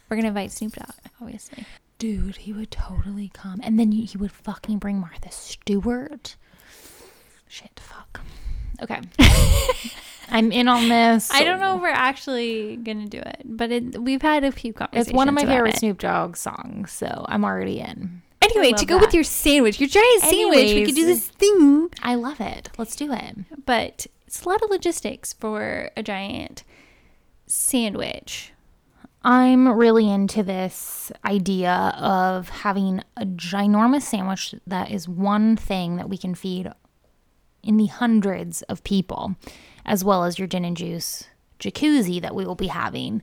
[0.09, 1.65] We're gonna invite Snoop Dogg, obviously.
[1.99, 6.35] Dude, he would totally come, and then he would fucking bring Martha Stewart.
[7.49, 8.21] Shit, fuck.
[8.81, 9.01] Okay,
[10.29, 11.31] I'm in on this.
[11.31, 14.71] I don't know if we're actually gonna do it, but it, we've had a few
[14.71, 15.07] conversations.
[15.07, 15.79] It's one of my favorite it.
[15.79, 18.21] Snoop Dogg songs, so I'm already in.
[18.41, 21.89] Anyway, to go with your sandwich, your giant sandwich, we could do this thing.
[22.03, 22.69] I love it.
[22.77, 23.35] Let's do it.
[23.65, 26.63] But it's a lot of logistics for a giant
[27.47, 28.53] sandwich.
[29.23, 36.07] I'm really into this idea of having a ginormous sandwich that is one thing that
[36.07, 36.71] we can feed
[37.63, 39.35] in the hundreds of people,
[39.85, 41.25] as well as your gin and juice
[41.59, 43.21] jacuzzi that we will be having,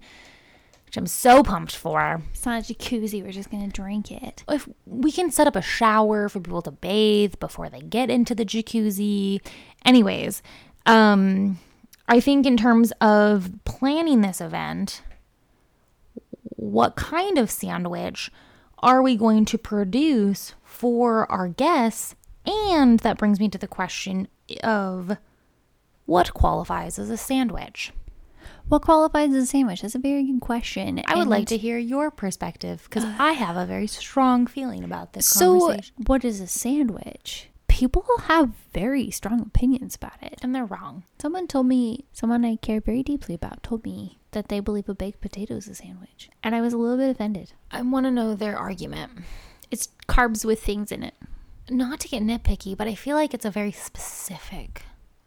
[0.84, 2.22] which I'm so pumped for.
[2.30, 3.22] It's not a jacuzzi.
[3.22, 4.44] We're just gonna drink it.
[4.48, 8.34] If we can set up a shower for people to bathe before they get into
[8.34, 9.40] the jacuzzi.
[9.84, 10.42] Anyways,
[10.84, 11.58] um,
[12.08, 15.02] I think in terms of planning this event,
[16.56, 18.30] what kind of sandwich
[18.78, 22.14] are we going to produce for our guests?
[22.46, 24.28] And that brings me to the question
[24.62, 25.16] of
[26.06, 27.92] what qualifies as a sandwich?
[28.68, 29.82] What qualifies as a sandwich?
[29.82, 31.02] That's a very good question.
[31.06, 35.12] I would like to hear your perspective because I have a very strong feeling about
[35.12, 35.76] this So,
[36.06, 37.48] what is a sandwich?
[37.68, 40.38] People have very strong opinions about it.
[40.42, 41.02] And they're wrong.
[41.20, 44.94] Someone told me, someone I care very deeply about, told me that they believe a
[44.94, 46.30] baked potato is a sandwich.
[46.42, 47.52] And I was a little bit offended.
[47.70, 49.12] I want to know their argument.
[49.70, 51.14] It's carbs with things in it.
[51.68, 54.82] Not to get nitpicky, but I feel like it's a very specific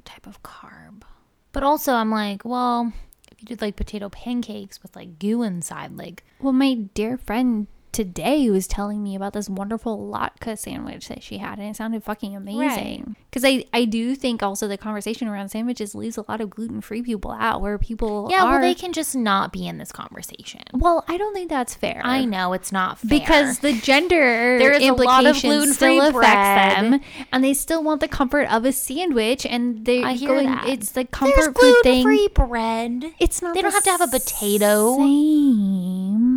[0.05, 1.03] type of carb.
[1.51, 2.93] But also, I'm like, well,
[3.31, 7.67] if you did like potato pancakes with like goo inside, like, Well, my dear friend
[7.91, 12.03] today was telling me about this wonderful latke sandwich that she had, and it sounded
[12.03, 13.15] fucking amazing.
[13.29, 16.81] Because I, I do think also the conversation around sandwiches leaves a lot of gluten
[16.81, 18.51] free people out, where people yeah, are.
[18.51, 20.61] well, they can just not be in this conversation.
[20.73, 22.01] Well, I don't think that's fair.
[22.03, 23.19] I know it's not fair.
[23.19, 24.19] because the gender
[24.59, 26.93] There is a lot of implications gluten-free still affects bread.
[26.93, 30.45] them, and they still want the comfort of a sandwich, and they're I hear going.
[30.47, 30.67] that.
[30.67, 32.03] It's the there's comfort food gluten thing.
[32.03, 33.13] free bread.
[33.19, 33.55] It's not.
[33.55, 34.97] They don't have to have a potato.
[34.97, 36.28] Same.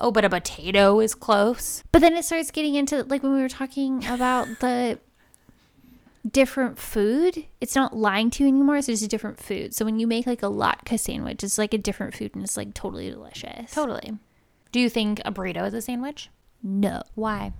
[0.00, 1.82] Oh, but a potato is close.
[1.92, 4.98] But then it starts getting into like when we were talking about the
[6.30, 7.46] different food.
[7.60, 8.76] It's not lying to you anymore.
[8.76, 9.74] It's just a different food.
[9.74, 12.56] So when you make like a latke sandwich, it's like a different food, and it's
[12.56, 13.72] like totally delicious.
[13.72, 14.12] Totally.
[14.72, 16.30] Do you think a burrito is a sandwich?
[16.62, 17.52] No, Why?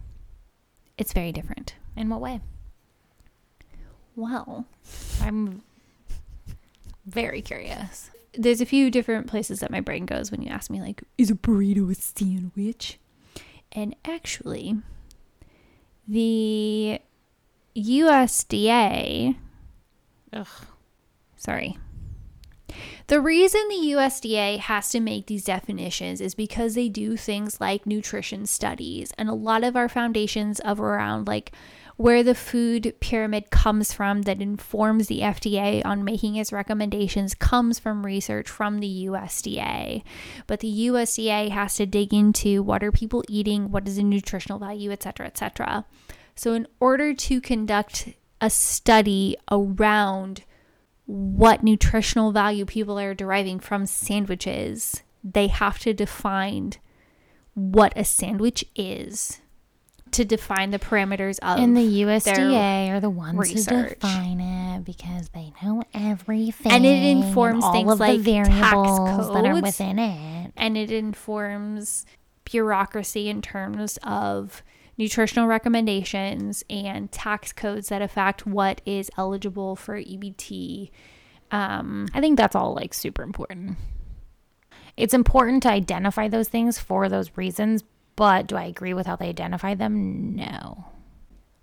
[0.98, 1.74] it's very different.
[1.96, 2.40] In what way?
[4.16, 4.66] Well,
[5.20, 5.62] I'm
[7.06, 8.10] very curious.
[8.36, 11.30] There's a few different places that my brain goes when you ask me like is
[11.30, 12.98] a burrito a sandwich
[13.72, 14.76] and actually
[16.06, 17.00] the
[17.76, 19.36] usda
[20.32, 20.46] Ugh.
[21.36, 21.78] sorry
[23.08, 27.86] the reason the USDA has to make these definitions is because they do things like
[27.86, 31.52] nutrition studies and a lot of our foundations of around like
[31.96, 37.78] where the food pyramid comes from that informs the FDA on making its recommendations comes
[37.78, 40.02] from research from the USDA.
[40.46, 44.58] But the USDA has to dig into what are people eating, what is the nutritional
[44.58, 45.86] value, et cetera, et cetera.
[46.34, 48.10] So in order to conduct
[48.42, 50.44] a study around
[51.06, 56.72] what nutritional value people are deriving from sandwiches, they have to define
[57.54, 59.40] what a sandwich is
[60.16, 63.88] to define the parameters of in the USDA are the ones research.
[63.88, 66.72] who define it because they know everything.
[66.72, 70.52] And it informs all things of like the tax variables that are within it.
[70.56, 72.06] and it informs
[72.44, 74.62] bureaucracy in terms of
[74.98, 80.90] nutritional recommendations and tax codes that affect what is eligible for EBT.
[81.50, 83.76] Um, I think that's all like super important.
[84.96, 87.84] It's important to identify those things for those reasons,
[88.16, 90.34] but do I agree with how they identify them?
[90.34, 90.86] No.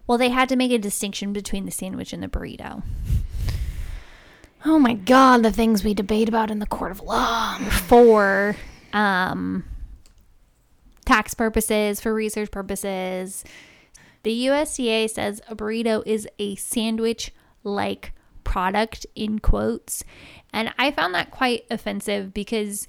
[0.07, 2.83] well, they had to make a distinction between the sandwich and the burrito.
[4.65, 7.57] Oh my god, the things we debate about in the court of law.
[7.57, 8.55] for
[8.93, 9.65] um,
[11.05, 13.43] tax purposes, for research purposes.
[14.23, 17.33] The USDA says a burrito is a sandwich
[17.63, 20.03] like product, in quotes.
[20.53, 22.87] And I found that quite offensive because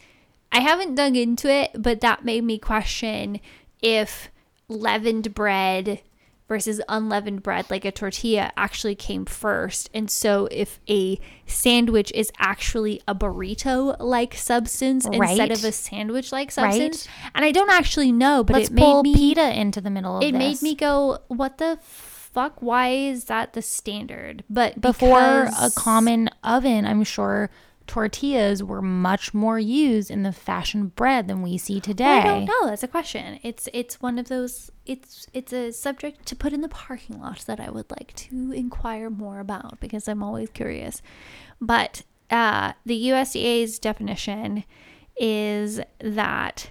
[0.55, 3.41] I haven't dug into it, but that made me question
[3.83, 4.31] if
[4.69, 6.01] leavened bread
[6.47, 9.89] versus unleavened bread, like a tortilla, actually came first.
[9.95, 16.31] And so if a sandwich is actually a burrito like substance instead of a sandwich
[16.33, 16.53] like Right.
[16.73, 19.91] substance, and I don't actually know, but Let's it made pull me pita into the
[19.91, 20.39] middle of it this.
[20.39, 22.61] made me go, what the fuck?
[22.61, 24.45] Why is that the standard?
[24.51, 27.51] But before because- a common oven, I'm sure
[27.87, 32.05] tortillas were much more used in the fashion bread than we see today.
[32.05, 32.67] I don't know.
[32.67, 33.39] That's a question.
[33.43, 34.71] It's it's one of those.
[34.87, 38.53] It's it's a subject to put in the parking lot that I would like to
[38.53, 41.03] inquire more about because I'm always curious.
[41.61, 44.65] But uh, the USDA's definition
[45.17, 46.71] is that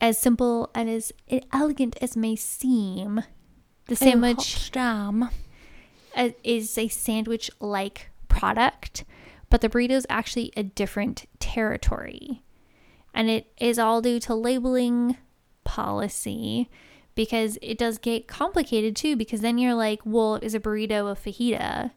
[0.00, 1.12] as simple and as
[1.52, 3.22] elegant as may seem,
[3.86, 4.56] the sandwich
[6.42, 9.04] is a sandwich like product,
[9.50, 12.42] but the burrito is actually a different territory.
[13.12, 15.16] And it is all due to labeling
[15.64, 16.70] policy
[17.16, 19.16] because it does get complicated too.
[19.16, 21.90] Because then you're like, well, is a burrito a fajita?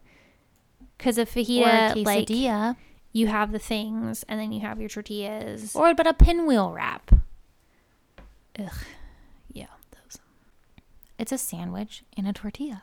[0.98, 2.76] Because a fajita, Or a like,
[3.12, 5.76] you have the things and then you have your tortillas.
[5.76, 7.12] Or but a pinwheel wrap.
[8.58, 8.72] Ugh.
[9.52, 10.18] Yeah, those.
[11.18, 12.82] It's a sandwich in a tortilla.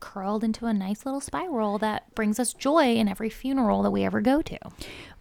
[0.00, 4.04] Curled into a nice little spiral that brings us joy in every funeral that we
[4.04, 4.58] ever go to.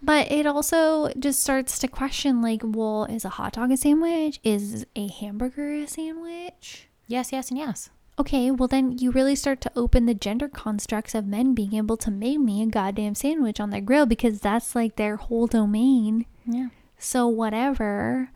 [0.02, 4.40] But it also just starts to question like, well, is a hot dog a sandwich?
[4.44, 6.90] Is a hamburger a sandwich?
[7.08, 7.90] Yes, yes, and yes.
[8.18, 11.98] Okay, well, then you really start to open the gender constructs of men being able
[11.98, 16.26] to make me a goddamn sandwich on their grill because that's like their whole domain.
[16.46, 16.68] Yeah.
[16.98, 18.30] So, whatever.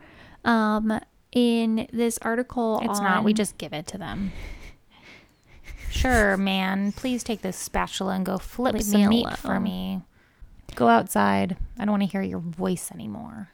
[0.44, 1.00] Um,
[1.32, 3.24] in this article, It's not.
[3.24, 4.32] We just give it to them.
[5.90, 6.92] Sure, man.
[6.92, 10.00] Please take this spatula and go flip Leave some me meat for me.
[10.74, 11.56] Go outside.
[11.78, 13.50] I don't want to hear your voice anymore.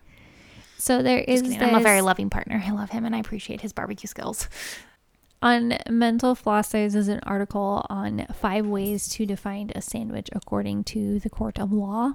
[0.78, 1.62] So, there is kidding.
[1.62, 2.62] I'm a very loving partner.
[2.64, 4.49] I love him and I appreciate his barbecue skills.
[5.43, 11.18] On Mental Floss, there's an article on five ways to define a sandwich according to
[11.20, 12.14] the court of law.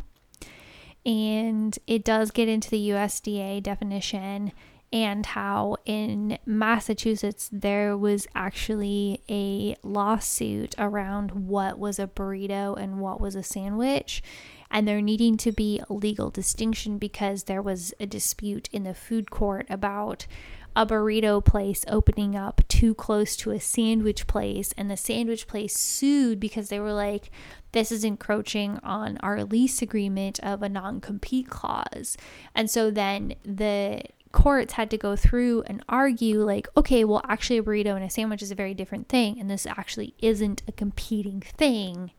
[1.06, 4.52] And it does get into the USDA definition
[4.94, 13.00] and how in Massachusetts there was actually a lawsuit around what was a burrito and
[13.00, 14.22] what was a sandwich.
[14.70, 18.94] And there needing to be a legal distinction because there was a dispute in the
[18.94, 20.28] food court about
[20.76, 25.78] a burrito place opening up too close to a sandwich place and the sandwich place
[25.78, 27.30] sued because they were like
[27.74, 32.16] this is encroaching on our lease agreement of a non-compete clause
[32.56, 34.02] and so then the
[34.32, 38.10] courts had to go through and argue like okay well actually a burrito and a
[38.10, 42.12] sandwich is a very different thing and this actually isn't a competing thing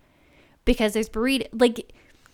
[0.65, 1.93] because there's burrito like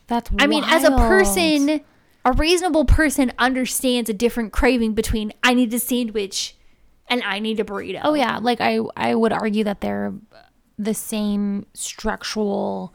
[0.09, 1.83] That's I mean, as a person,
[2.25, 6.57] a reasonable person understands a different craving between I need a sandwich
[7.09, 8.01] and I need a burrito.
[8.03, 10.15] Oh yeah, like I I would argue that they're
[10.79, 12.95] the same structural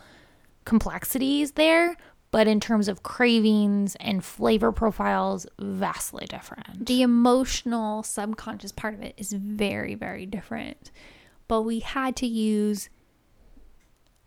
[0.65, 1.97] complexities there,
[2.33, 6.87] but in terms of cravings and flavor profiles, vastly different.
[6.87, 10.89] The emotional subconscious part of it is very, very different.
[11.47, 12.89] But we had to use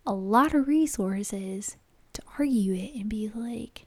[0.07, 1.79] a lot of resources
[2.13, 3.87] to argue it and be like,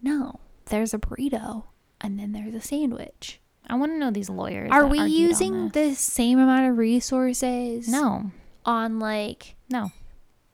[0.00, 0.40] no,
[0.70, 1.64] there's a burrito
[2.00, 3.38] and then there's a sandwich.
[3.66, 4.70] I want to know these lawyers.
[4.72, 8.30] Are we using the same amount of resources No,
[8.64, 9.92] on like no,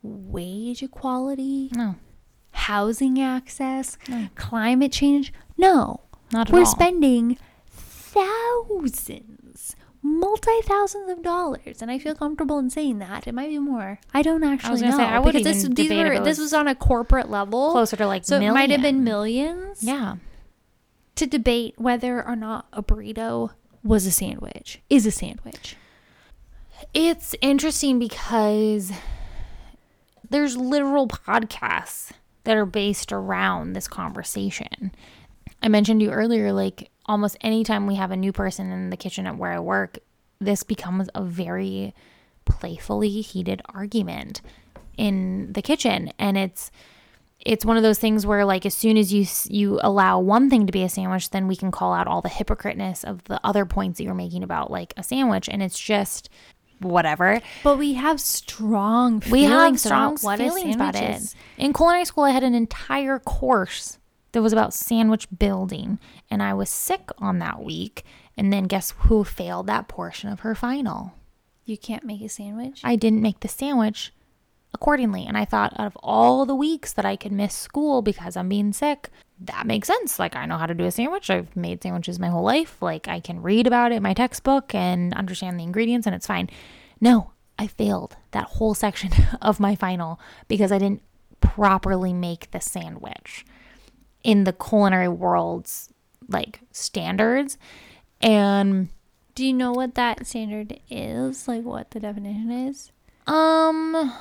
[0.02, 1.94] wage equality, no,
[2.54, 3.98] housing access,
[4.34, 5.32] climate change?
[5.56, 6.00] No.
[6.32, 6.60] not at all.
[6.60, 6.70] We're all.
[6.70, 7.38] spending
[7.68, 13.26] thousands, multi thousands of dollars, and I feel comfortable in saying that.
[13.26, 13.98] It might be more.
[14.12, 14.98] I don't actually gonna know.
[14.98, 17.72] say, I would because this, these were, it this was on a corporate level.
[17.72, 20.16] closer to like so it might have been millions Yeah,
[21.16, 23.50] to debate whether or not a burrito
[23.82, 25.76] was a sandwich, is a sandwich.
[26.92, 28.92] It's interesting because
[30.28, 32.10] there's literal podcasts
[32.44, 34.92] that are based around this conversation.
[35.62, 39.26] I mentioned you earlier, like almost anytime we have a new person in the kitchen
[39.26, 39.98] at where I work,
[40.40, 41.94] this becomes a very
[42.44, 44.42] playfully heated argument
[44.96, 46.12] in the kitchen.
[46.18, 46.70] And it's
[47.44, 50.66] it's one of those things where like as soon as you you allow one thing
[50.66, 53.66] to be a sandwich then we can call out all the hypocriteness of the other
[53.66, 56.30] points that you're making about like a sandwich and it's just
[56.80, 57.40] whatever.
[57.62, 61.34] But we have strong feelings we have strong feelings about it.
[61.56, 63.98] In culinary school i had an entire course
[64.32, 65.98] that was about sandwich building
[66.30, 68.04] and i was sick on that week.
[68.36, 71.14] And then guess who failed that portion of her final?
[71.64, 72.80] You can't make a sandwich.
[72.84, 74.12] i didn't make the sandwich
[74.74, 75.24] accordingly.
[75.24, 78.48] And I thought out of all the weeks that I could miss school because I'm
[78.48, 79.08] being sick,
[79.40, 80.18] that makes sense.
[80.18, 81.28] Like, I know how to do a sandwich.
[81.30, 82.80] I've made sandwiches my whole life.
[82.80, 86.26] Like, I can read about it in my textbook and understand the ingredients, and it's
[86.26, 86.48] fine.
[87.00, 89.10] No, I failed that whole section
[89.42, 91.02] of my final because I didn't
[91.40, 93.44] properly make the sandwich
[94.22, 95.90] in the culinary world's
[96.28, 97.58] like standards.
[98.22, 98.88] And
[99.34, 101.46] Do you know what that standard is?
[101.46, 102.90] Like what the definition is?
[103.26, 104.12] Um,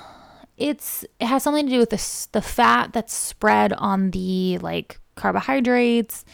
[0.57, 4.99] it's it has something to do with the the fat that's spread on the like
[5.15, 6.25] carbohydrates.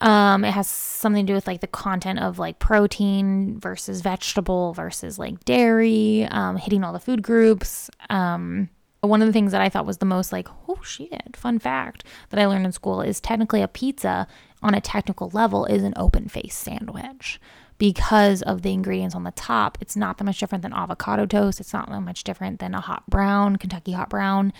[0.00, 4.72] Um, it has something to do with like the content of like protein versus vegetable
[4.72, 6.26] versus like dairy.
[6.30, 7.90] Um, hitting all the food groups.
[8.08, 8.70] Um,
[9.00, 12.04] one of the things that I thought was the most like oh shit fun fact
[12.30, 14.26] that I learned in school is technically a pizza
[14.62, 17.40] on a technical level is an open face sandwich
[17.78, 19.78] because of the ingredients on the top.
[19.80, 21.60] It's not that much different than avocado toast.
[21.60, 24.52] It's not that much different than a hot brown, Kentucky hot brown.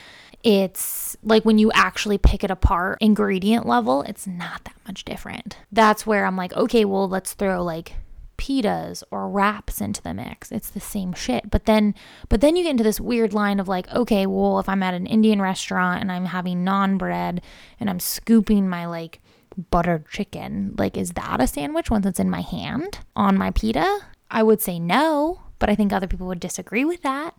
[0.44, 5.58] It's like when you actually pick it apart, ingredient level, it's not that much different.
[5.72, 7.94] That's where I'm like, okay, well, let's throw like
[8.38, 10.52] pitas or wraps into the mix.
[10.52, 11.50] It's the same shit.
[11.50, 11.94] But then
[12.28, 14.94] but then you get into this weird line of like, okay, well, if I'm at
[14.94, 17.42] an Indian restaurant and I'm having naan bread
[17.80, 19.20] and I'm scooping my like
[19.58, 20.74] buttered chicken.
[20.78, 24.00] Like, is that a sandwich once it's in my hand on my pita?
[24.30, 27.34] I would say no, but I think other people would disagree with that.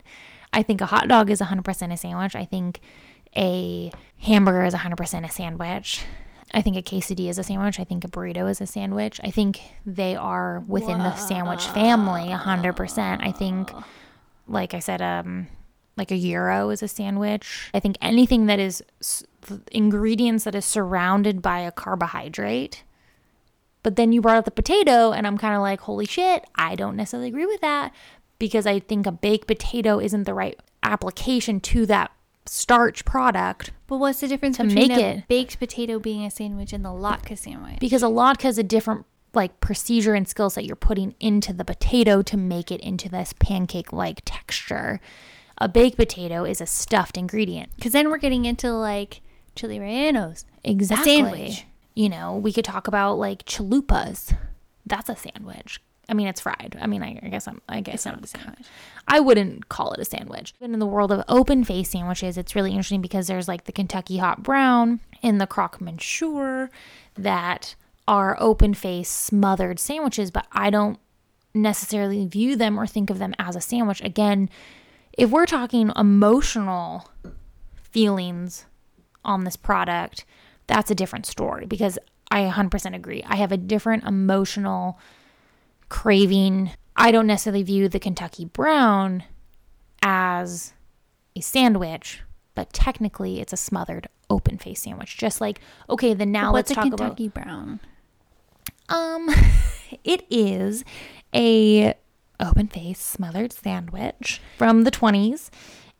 [0.51, 2.35] I think a hot dog is 100% a sandwich.
[2.35, 2.81] I think
[3.35, 6.03] a hamburger is 100% a sandwich.
[6.51, 7.79] I think a quesadilla is a sandwich.
[7.79, 9.21] I think a burrito is a sandwich.
[9.23, 13.19] I think they are within the sandwich family 100%.
[13.21, 13.71] I think,
[14.47, 15.47] like I said, um,
[15.95, 17.69] like a gyro is a sandwich.
[17.73, 18.81] I think anything that is
[19.71, 22.83] ingredients that is surrounded by a carbohydrate.
[23.83, 26.75] But then you brought up the potato, and I'm kind of like, holy shit, I
[26.75, 27.93] don't necessarily agree with that
[28.37, 32.11] because I think a baked potato isn't the right application to that
[32.45, 36.31] starch product But what's the difference To between make a it- baked potato being a
[36.31, 37.79] sandwich and the latke sandwich?
[37.79, 41.63] because a latke is a different like procedure and skill set you're putting into the
[41.63, 44.99] potato to make it into this pancake like texture.
[45.59, 47.69] A baked potato is a stuffed ingredient.
[47.75, 49.21] Because then we're getting into like
[49.59, 50.45] chili rellenos.
[50.63, 51.17] Exactly.
[51.17, 51.65] sandwich.
[51.95, 54.35] You know, we could talk about like chalupas.
[54.85, 55.81] That's a sandwich.
[56.07, 56.75] I mean, it's fried.
[56.81, 57.61] I mean, I, I guess I'm.
[57.69, 58.65] I guess It's not a sandwich.
[59.07, 60.55] I wouldn't call it a sandwich.
[60.59, 63.71] But in the world of open face sandwiches, it's really interesting because there's like the
[63.71, 66.69] Kentucky hot brown and the croque monsieur
[67.15, 67.75] that
[68.07, 70.97] are open face smothered sandwiches, but I don't
[71.53, 74.01] necessarily view them or think of them as a sandwich.
[74.03, 74.49] Again,
[75.13, 77.07] if we're talking emotional
[77.75, 78.65] feelings
[79.29, 80.25] on this product,
[80.67, 81.97] that's a different story because
[82.31, 83.23] I 100% agree.
[83.25, 84.99] I have a different emotional
[85.87, 86.71] craving.
[86.95, 89.23] I don't necessarily view the Kentucky Brown
[90.01, 90.73] as
[91.35, 92.21] a sandwich,
[92.55, 95.17] but technically it's a smothered open face sandwich.
[95.17, 95.59] Just like,
[95.89, 97.79] okay, then now What's let's talk about Kentucky brown?
[98.89, 99.29] um,
[100.03, 100.83] it is
[101.33, 101.93] a
[102.39, 105.49] open face smothered sandwich from the 20s.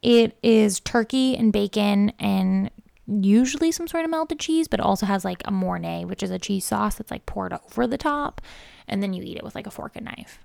[0.02, 2.70] It is turkey and bacon and
[3.10, 6.32] usually some sort of melted cheese, but it also has like a mornay, which is
[6.32, 8.42] a cheese sauce that's like poured over the top,
[8.88, 10.40] and then you eat it with like a fork and knife.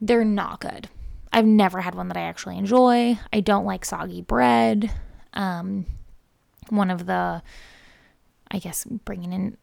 [0.00, 0.88] They're not good.
[1.32, 3.18] I've never had one that I actually enjoy.
[3.32, 4.90] I don't like soggy bread.
[5.34, 5.86] Um,
[6.70, 7.42] one of the,
[8.50, 9.56] I guess, bringing in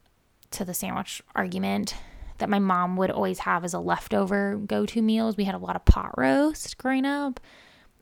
[0.52, 1.96] to the sandwich argument
[2.38, 5.36] that my mom would always have as a leftover go-to meals.
[5.36, 7.40] We had a lot of pot roast growing up,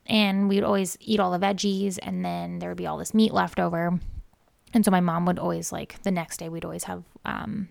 [0.06, 3.34] and we'd always eat all the veggies, and then there would be all this meat
[3.34, 4.00] left over.
[4.74, 7.70] And so my mom would always like the next day we'd always have um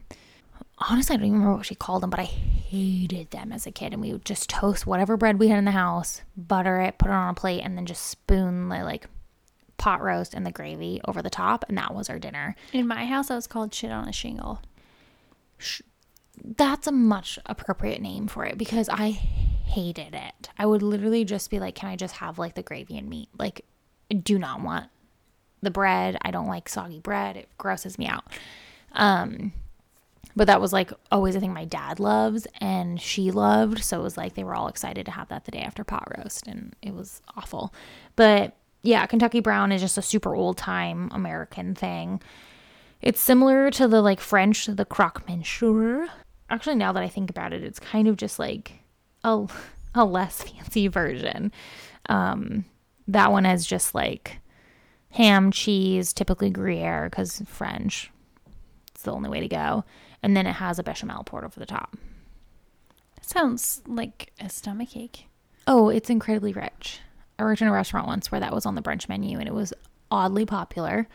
[0.78, 3.70] honestly I don't even remember what she called them, but I hated them as a
[3.70, 3.92] kid.
[3.92, 7.08] And we would just toast whatever bread we had in the house, butter it, put
[7.08, 9.06] it on a plate, and then just spoon the like
[9.76, 12.56] pot roast and the gravy over the top, and that was our dinner.
[12.72, 14.62] In my house, that was called shit on a shingle.
[16.42, 19.20] that's a much appropriate name for it because I
[19.64, 20.50] hated it.
[20.58, 23.28] I would literally just be like, can I just have like the gravy and meat?
[23.38, 23.64] Like,
[24.22, 24.88] do not want
[25.62, 26.16] the bread.
[26.22, 27.36] I don't like soggy bread.
[27.36, 28.24] It grosses me out.
[28.92, 29.52] Um,
[30.36, 33.82] but that was like always a thing my dad loves and she loved.
[33.82, 36.08] So it was like they were all excited to have that the day after pot
[36.18, 37.72] roast and it was awful.
[38.16, 42.20] But yeah, Kentucky Brown is just a super old time American thing.
[43.00, 46.08] It's similar to the like French, the croque monsieur.
[46.50, 48.83] Actually, now that I think about it, it's kind of just like
[49.24, 49.46] a,
[49.94, 51.50] a less fancy version.
[52.08, 52.64] Um,
[53.08, 54.38] that one has just like
[55.10, 58.10] ham, cheese, typically Gruyere because French.
[58.94, 59.84] It's the only way to go.
[60.22, 61.96] And then it has a bechamel poured over the top.
[63.16, 65.26] That sounds like a stomach ache.
[65.66, 67.00] Oh, it's incredibly rich.
[67.38, 69.54] I worked in a restaurant once where that was on the brunch menu and it
[69.54, 69.72] was
[70.10, 71.08] oddly popular.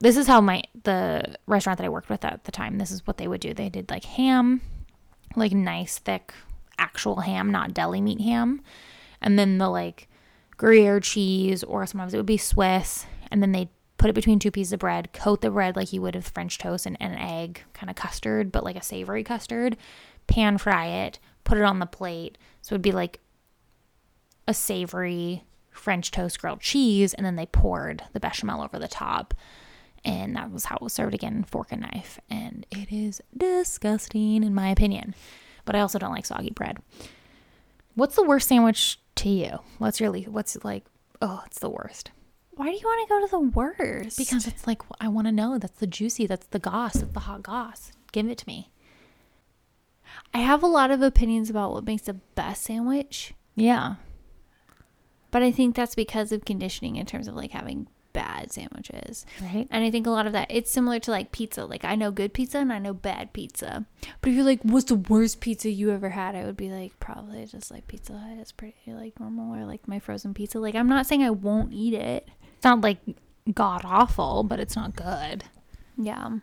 [0.00, 3.06] This is how my the restaurant that I worked with at the time, this is
[3.06, 3.54] what they would do.
[3.54, 4.60] They did like ham,
[5.36, 6.34] like nice thick
[6.82, 8.60] actual ham, not deli meat ham.
[9.20, 10.08] And then the like
[10.56, 14.50] Gruyere cheese or sometimes it would be Swiss and then they put it between two
[14.50, 17.20] pieces of bread, coat the bread like you would with French toast and, and an
[17.20, 19.76] egg, kind of custard, but like a savory custard,
[20.26, 22.36] pan fry it, put it on the plate.
[22.62, 23.20] So it would be like
[24.48, 29.34] a savory French toast grilled cheese, and then they poured the bechamel over the top.
[30.04, 32.18] And that was how it was served again, fork and knife.
[32.28, 35.14] And it is disgusting, in my opinion.
[35.64, 36.78] But I also don't like soggy bread.
[37.94, 39.58] What's the worst sandwich to you?
[39.78, 40.28] What's your least?
[40.28, 40.84] What's like?
[41.20, 42.10] Oh, it's the worst.
[42.54, 44.18] Why do you want to go to the worst?
[44.18, 45.58] Because it's like I want to know.
[45.58, 46.26] That's the juicy.
[46.26, 46.94] That's the goss.
[46.94, 47.92] That's the hot goss.
[48.12, 48.70] Give it to me.
[50.34, 53.94] I have a lot of opinions about what makes the best sandwich, Yeah.
[55.30, 59.24] but I think that's because of conditioning in terms of like having bad sandwiches.
[59.40, 59.66] Right.
[59.70, 61.64] And I think a lot of that it's similar to like pizza.
[61.64, 63.86] Like I know good pizza and I know bad pizza.
[64.20, 66.34] But if you're like, what's the worst pizza you ever had?
[66.34, 68.38] I would be like, probably just like Pizza Hut.
[68.38, 70.58] It's pretty like normal or like my frozen pizza.
[70.58, 72.28] Like I'm not saying I won't eat it.
[72.56, 72.98] It's not like
[73.52, 75.44] god awful, but it's not good.
[75.96, 76.38] Yeah.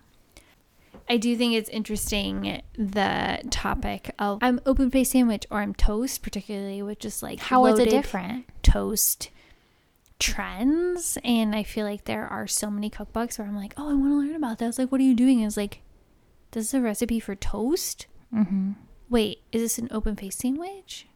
[1.12, 6.22] I do think it's interesting the topic of I'm open faced sandwich or I'm toast,
[6.22, 8.46] particularly with just like How is it different?
[8.62, 9.32] toast
[10.20, 11.18] trends.
[11.24, 14.12] And I feel like there are so many cookbooks where I'm like, oh, I want
[14.12, 14.78] to learn about this.
[14.78, 15.42] Like, what are you doing?
[15.42, 15.82] It's like,
[16.52, 18.08] this is a recipe for toast.
[18.34, 18.74] Mm-hmm.
[19.10, 21.08] Wait, is this an open faced sandwich?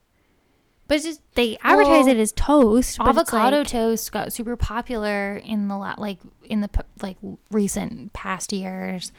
[0.87, 2.99] But it's just they advertise Well, it as toast.
[2.99, 6.69] Avocado like- toast got super popular in the like in the
[7.01, 7.17] like
[7.51, 9.11] recent past years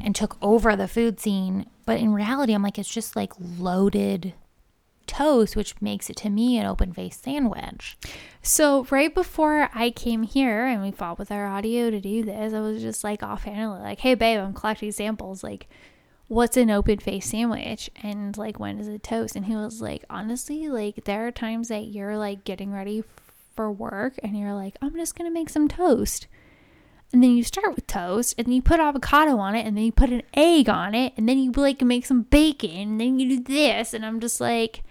[0.00, 1.66] and took over the food scene.
[1.86, 4.34] But in reality, I'm like it's just like loaded
[5.08, 7.96] toast, which makes it to me an open faced sandwich.
[8.42, 12.54] So right before I came here and we fought with our audio to do this,
[12.54, 15.42] I was just like offhandedly like, "Hey babe, I'm collecting samples.
[15.42, 15.68] Like,
[16.28, 20.04] what's an open face sandwich and like when is it toast?" And he was like,
[20.08, 23.02] "Honestly, like there are times that you're like getting ready
[23.56, 26.28] for work and you're like, I'm just gonna make some toast."
[27.12, 29.84] And then you start with toast, and then you put avocado on it, and then
[29.84, 33.18] you put an egg on it, and then you like make some bacon, and then
[33.18, 34.82] you do this, and I'm just like,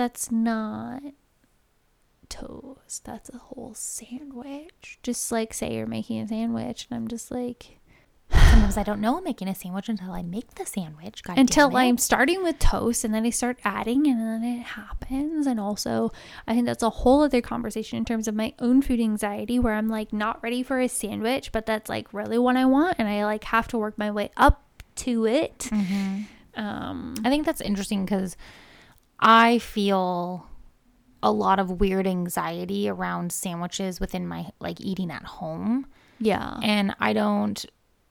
[0.00, 1.02] that's not
[2.30, 3.04] toast.
[3.04, 4.98] That's a whole sandwich.
[5.02, 7.76] Just like say you're making a sandwich, and I'm just like,
[8.32, 11.22] Sometimes I don't know I'm making a sandwich until I make the sandwich.
[11.22, 11.76] God until.
[11.76, 15.46] I'm starting with toast, and then I start adding, and then it happens.
[15.46, 16.12] And also,
[16.46, 19.74] I think that's a whole other conversation in terms of my own food anxiety, where
[19.74, 23.06] I'm like not ready for a sandwich, but that's like really what I want, and
[23.06, 24.62] I like have to work my way up
[24.96, 25.68] to it.
[26.56, 28.36] Um, I think that's interesting because
[29.20, 30.46] I feel
[31.22, 35.86] a lot of weird anxiety around sandwiches within my like eating at home.
[36.18, 36.58] yeah.
[36.62, 37.64] And I don't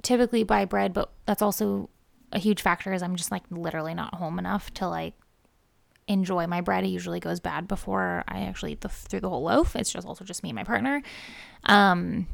[0.04, 1.90] typically buy bread, but that's also
[2.32, 5.16] a huge factor is I'm just like literally not home enough to like
[6.08, 6.84] enjoy my bread.
[6.84, 9.76] It usually goes bad before I actually eat the through the whole loaf.
[9.76, 11.02] It's just also just me and my partner.
[11.64, 12.28] Um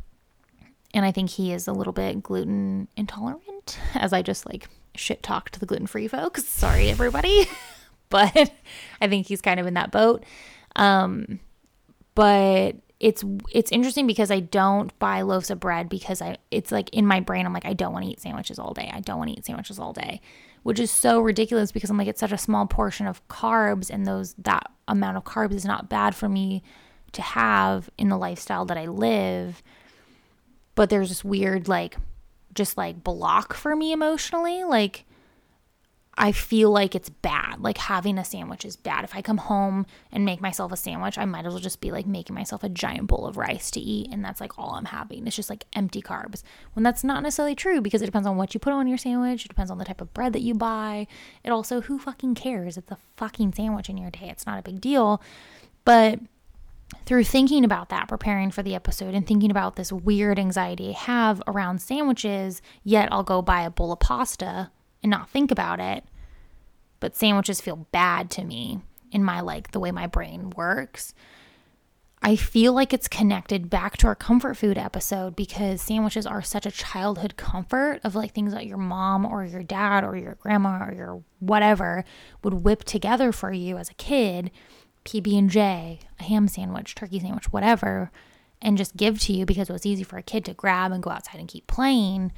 [0.93, 5.23] and I think he is a little bit gluten intolerant as I just like shit
[5.23, 6.45] talked to the gluten free folks.
[6.45, 7.47] Sorry everybody.
[8.09, 8.51] but
[9.01, 10.23] I think he's kind of in that boat.
[10.75, 11.39] Um
[12.15, 16.89] but it's it's interesting because I don't buy loaves of bread because I it's like
[16.89, 18.89] in my brain I'm like I don't want to eat sandwiches all day.
[18.93, 20.21] I don't want to eat sandwiches all day,
[20.63, 24.05] which is so ridiculous because I'm like it's such a small portion of carbs and
[24.05, 26.63] those that amount of carbs is not bad for me
[27.11, 29.61] to have in the lifestyle that I live.
[30.75, 31.97] But there's this weird like
[32.53, 35.05] just like block for me emotionally like
[36.17, 37.59] I feel like it's bad.
[37.59, 39.03] Like having a sandwich is bad.
[39.03, 41.91] If I come home and make myself a sandwich, I might as well just be
[41.91, 44.09] like making myself a giant bowl of rice to eat.
[44.11, 45.27] And that's like all I'm having.
[45.27, 46.41] It's just like empty carbs.
[46.73, 49.43] When that's not necessarily true because it depends on what you put on your sandwich.
[49.43, 51.07] It depends on the type of bread that you buy.
[51.43, 52.77] It also, who fucking cares?
[52.77, 54.29] It's a fucking sandwich in your day.
[54.29, 55.21] It's not a big deal.
[55.83, 56.19] But
[57.05, 60.99] through thinking about that, preparing for the episode, and thinking about this weird anxiety I
[60.99, 64.71] have around sandwiches, yet I'll go buy a bowl of pasta
[65.05, 66.03] and not think about it.
[66.99, 68.79] But sandwiches feel bad to me
[69.11, 71.13] in my like the way my brain works.
[72.23, 76.65] I feel like it's connected back to our comfort food episode because sandwiches are such
[76.65, 80.87] a childhood comfort of like things that your mom or your dad or your grandma
[80.87, 82.03] or your whatever
[82.43, 84.49] would whip together for you as a kid,
[85.03, 88.09] PB and J, a ham sandwich, turkey sandwich, whatever,
[88.59, 91.03] and just give to you because it was easy for a kid to grab and
[91.03, 92.31] go outside and keep playing.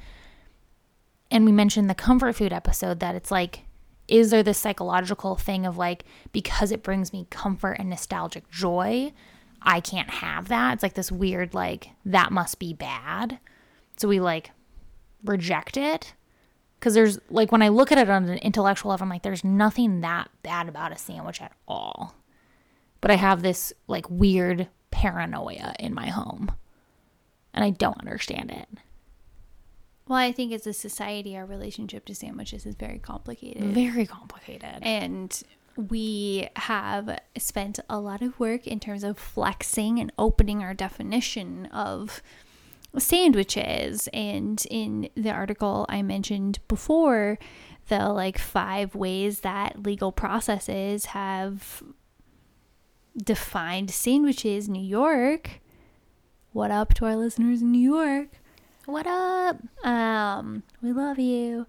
[1.30, 3.64] And we mentioned the comfort food episode that it's like
[4.08, 9.12] is there this psychological thing of like because it brings me comfort and nostalgic joy,
[9.60, 10.74] I can't have that.
[10.74, 13.38] It's like this weird like that must be bad.
[13.96, 14.50] So we like
[15.24, 16.14] reject it
[16.78, 19.44] because there's like when I look at it on an intellectual level, I'm like, there's
[19.44, 22.14] nothing that bad about a sandwich at all.
[23.00, 26.52] But I have this like weird paranoia in my home,
[27.52, 28.68] and I don't understand it.
[30.08, 33.62] Well, I think as a society, our relationship to sandwiches is very complicated.
[33.74, 34.78] Very complicated.
[34.82, 35.42] and
[35.76, 41.66] we have spent a lot of work in terms of flexing and opening our definition
[41.66, 42.20] of
[42.96, 47.38] sandwiches and in the article i mentioned before
[47.88, 51.80] the like five ways that legal processes have
[53.16, 55.60] defined sandwiches new york
[56.52, 58.28] what up to our listeners in new york
[58.88, 59.58] What up?
[59.84, 61.66] um, we love you.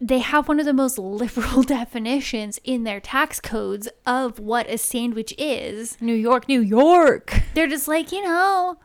[0.00, 4.78] They have one of the most liberal definitions in their tax codes of what a
[4.78, 6.00] sandwich is.
[6.00, 7.42] New York, New York.
[7.54, 8.76] They're just like, you know,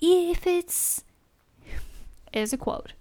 [0.00, 1.04] if it's.
[2.32, 2.94] Is a quote.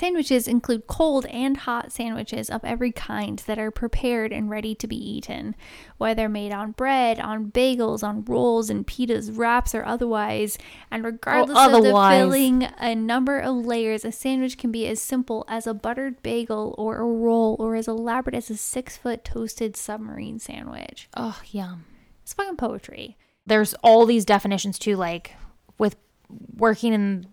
[0.00, 4.86] Sandwiches include cold and hot sandwiches of every kind that are prepared and ready to
[4.86, 5.54] be eaten,
[5.98, 10.56] whether made on bread, on bagels, on rolls and pitas, wraps, or otherwise.
[10.90, 15.02] And oh, regardless of the filling, a number of layers, a sandwich can be as
[15.02, 19.22] simple as a buttered bagel or a roll, or as elaborate as a six foot
[19.22, 21.10] toasted submarine sandwich.
[21.14, 21.84] Oh, yum.
[22.22, 23.18] It's fucking poetry.
[23.44, 24.96] There's all these definitions too.
[24.96, 25.34] Like
[25.76, 25.96] with
[26.56, 27.26] working in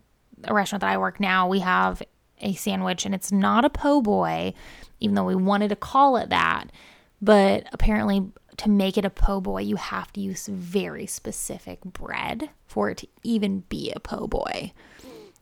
[0.44, 2.04] a restaurant that I work now, we have
[2.42, 4.54] a sandwich and it's not a po' boy,
[5.00, 6.72] even though we wanted to call it that.
[7.22, 12.50] But apparently, to make it a po' boy, you have to use very specific bread
[12.68, 14.74] for it to even be a po' boy,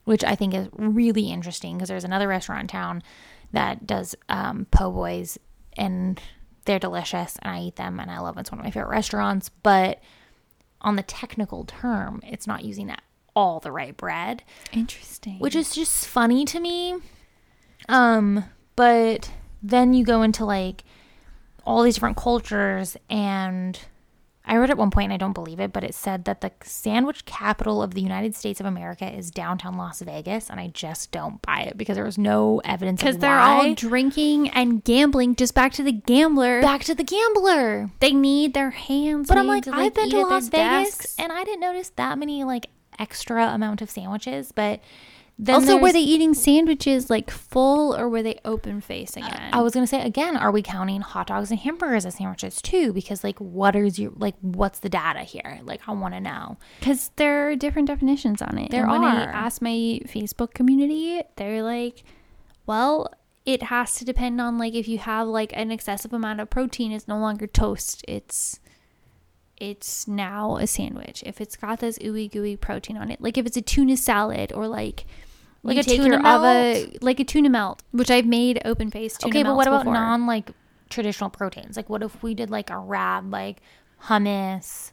[0.04, 3.04] which I think is really interesting because there's another restaurant in town
[3.52, 5.38] that does um, po' boys
[5.78, 6.20] and
[6.66, 8.42] they're delicious and I eat them and I love them.
[8.42, 9.50] It's one of my favorite restaurants.
[9.50, 10.02] But
[10.82, 13.02] on the technical term, it's not using at
[13.36, 15.40] all the right bread Interesting.
[15.40, 16.96] which is just funny to me.
[17.90, 19.32] Um, but
[19.62, 20.84] then you go into like
[21.66, 23.80] all these different cultures, and
[24.46, 26.52] I read at one point, and I don't believe it, but it said that the
[26.64, 31.12] sandwich capital of the United States of America is downtown Las Vegas, and I just
[31.12, 35.36] don't buy it because there was no evidence because they're all drinking and gambling.
[35.36, 36.62] Just back to the gambler.
[36.62, 37.90] back to the gambler.
[38.00, 39.28] they need their hands.
[39.28, 41.16] But I'm like, I've been to Las Vegas, desks.
[41.18, 42.68] and I didn't notice that many like
[43.00, 44.80] extra amount of sandwiches, but.
[45.38, 49.50] Then also, were they eating sandwiches like full, or were they open face uh, again?
[49.52, 52.94] I was gonna say again, are we counting hot dogs and hamburgers as sandwiches too?
[52.94, 55.60] Because like, what is your like, what's the data here?
[55.64, 56.56] Like, I want to know.
[56.80, 58.72] because there are different definitions on it.
[58.72, 59.30] There and when I are.
[59.30, 62.06] asked my Facebook community, they're like,
[62.66, 63.12] "Well,
[63.46, 66.92] it has to depend on like if you have like an excessive amount of protein,
[66.92, 68.04] it's no longer toast.
[68.08, 68.60] It's
[69.58, 71.24] it's now a sandwich.
[71.26, 74.52] If it's got this ooey gooey protein on it, like if it's a tuna salad
[74.54, 75.06] or like
[75.64, 79.18] Like you a tuna your ava, like a tuna melt, which I've made open face
[79.18, 79.94] tuna okay, but what about before.
[79.94, 80.52] non like
[80.90, 81.76] traditional proteins?
[81.78, 83.62] Like, what if we did like a wrap, like
[84.04, 84.92] hummus,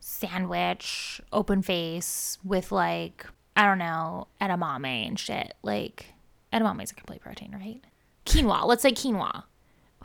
[0.00, 3.26] sandwich, open face with like
[3.56, 5.54] I don't know edamame and shit.
[5.62, 6.06] Like,
[6.52, 7.80] edamame is a complete protein, right?
[8.26, 8.66] Quinoa.
[8.66, 9.44] Let's say quinoa.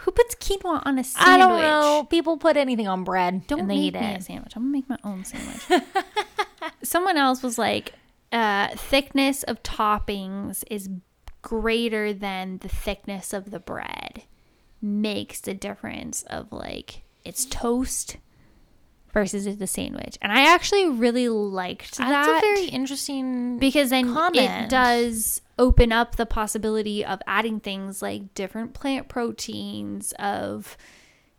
[0.04, 1.28] Who puts quinoa on a sandwich?
[1.28, 2.08] I don't know.
[2.10, 3.48] People put anything on bread.
[3.48, 4.24] Don't and they make eat me a it.
[4.24, 4.54] sandwich.
[4.56, 5.84] I'm gonna make my own sandwich.
[6.84, 7.94] Someone else was like,
[8.32, 10.90] uh, thickness of toppings is
[11.42, 14.24] greater than the thickness of the bread.
[14.82, 18.18] Makes the difference of like it's toast
[19.12, 20.18] versus the sandwich.
[20.22, 25.92] And I actually really liked That's that a very interesting because then it does open
[25.92, 30.78] up the possibility of adding things like different plant proteins of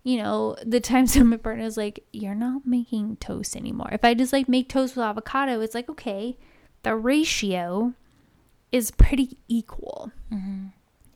[0.03, 3.89] you know the times when my partner's like you're not making toast anymore.
[3.93, 6.37] If i just like make toast with avocado it's like okay
[6.83, 7.95] the ratio
[8.73, 10.67] is pretty equal mm-hmm.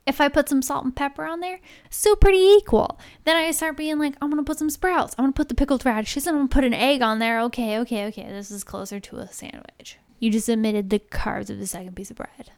[0.07, 1.61] If I put some salt and pepper on there,
[1.91, 2.99] still pretty equal.
[3.25, 5.15] Then I start being like, I'm gonna put some sprouts.
[5.19, 6.27] I'm gonna put the pickled radishes.
[6.27, 7.41] and I'm gonna put an egg on there.
[7.43, 8.27] Okay, okay, okay.
[8.29, 9.99] This is closer to a sandwich.
[10.21, 12.51] You just omitted the carbs of the second piece of bread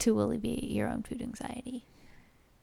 [0.00, 1.84] to alleviate your own food anxiety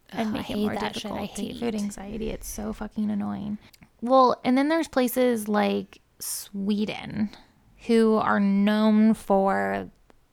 [0.10, 1.04] and Ugh, make I it hate more that shit.
[1.04, 2.30] difficult I to hate food anxiety.
[2.30, 3.58] It's so fucking annoying.
[4.02, 7.30] Well, and then there's places like Sweden
[7.88, 9.90] who are known for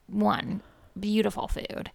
[0.07, 0.61] one,
[0.99, 1.91] beautiful food.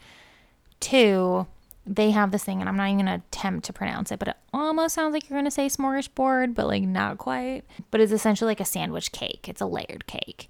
[0.80, 1.46] Two,
[1.88, 4.36] they have this thing, and I'm not even gonna attempt to pronounce it, but it
[4.52, 7.62] almost sounds like you're gonna say smorgasbord, but like not quite.
[7.90, 9.48] But it's essentially like a sandwich cake.
[9.48, 10.48] It's a layered cake.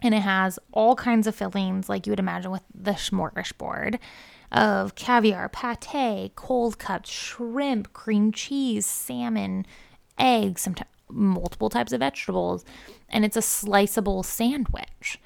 [0.00, 3.98] and it has all kinds of fillings like you would imagine with the smorgasbord
[4.52, 9.66] of caviar, pate, cold cuts, shrimp, cream cheese, salmon,
[10.18, 10.74] eggs, some
[11.10, 12.64] multiple types of vegetables,
[13.08, 15.18] and it's a sliceable sandwich.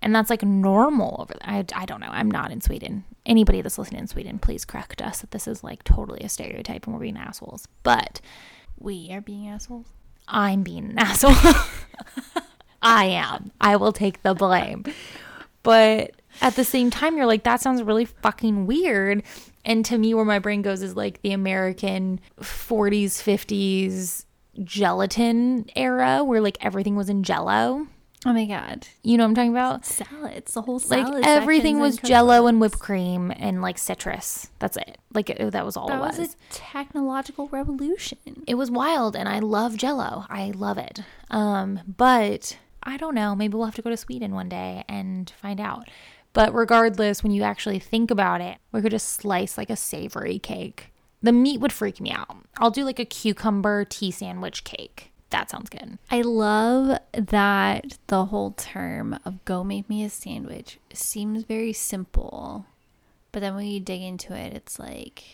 [0.00, 1.42] And that's like normal over there.
[1.54, 2.08] I, I don't know.
[2.10, 3.04] I'm not in Sweden.
[3.28, 6.84] Anybody that's listening in Sweden, please correct us that this is like totally a stereotype
[6.86, 7.68] and we're being assholes.
[7.84, 8.20] But
[8.78, 9.86] We are being assholes.
[10.26, 11.34] I'm being an asshole.
[12.82, 13.52] I am.
[13.60, 14.84] I will take the blame.
[15.62, 19.22] But at the same time, you're like, that sounds really fucking weird.
[19.64, 24.24] And to me, where my brain goes is like the American 40s, 50s
[24.64, 27.86] gelatin era where like everything was in jello.
[28.26, 28.88] Oh my god.
[29.04, 29.86] You know what I'm talking about?
[29.86, 30.52] Salads.
[30.54, 31.14] The whole salad.
[31.14, 34.50] Like everything was and jello and whipped cream and like citrus.
[34.58, 34.98] That's it.
[35.14, 36.34] Like it, that was all That it was was.
[36.34, 38.18] a technological revolution.
[38.46, 40.24] it was wild and I love jello.
[40.28, 41.00] I love it.
[41.30, 45.30] Um, but I don't know, maybe we'll have to go to Sweden one day and
[45.40, 45.88] find out.
[46.32, 50.38] But regardless, when you actually think about it, we could just slice like a savory
[50.38, 50.92] cake.
[51.22, 52.36] The meat would freak me out.
[52.58, 55.07] I'll do like a cucumber tea sandwich cake.
[55.30, 55.98] That sounds good.
[56.10, 62.66] I love that the whole term of go make me a sandwich seems very simple.
[63.30, 65.24] But then when you dig into it, it's like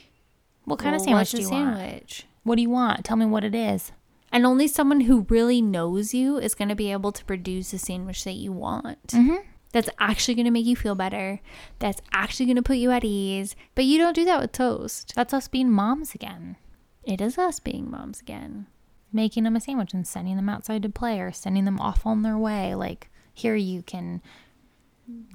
[0.64, 1.76] What kind of sandwich do a you want?
[1.76, 2.26] sandwich?
[2.42, 3.04] What do you want?
[3.04, 3.92] Tell me what it is.
[4.32, 7.78] And only someone who really knows you is going to be able to produce the
[7.78, 9.06] sandwich that you want.
[9.08, 9.36] Mm-hmm.
[9.70, 11.40] That's actually going to make you feel better.
[11.78, 13.54] That's actually going to put you at ease.
[13.76, 15.12] But you don't do that with toast.
[15.14, 16.56] That's us being moms again.
[17.04, 18.66] It is us being moms again.
[19.14, 22.20] Making them a sandwich and sending them outside to play or sending them off on
[22.22, 22.74] their way.
[22.74, 24.20] Like, here you can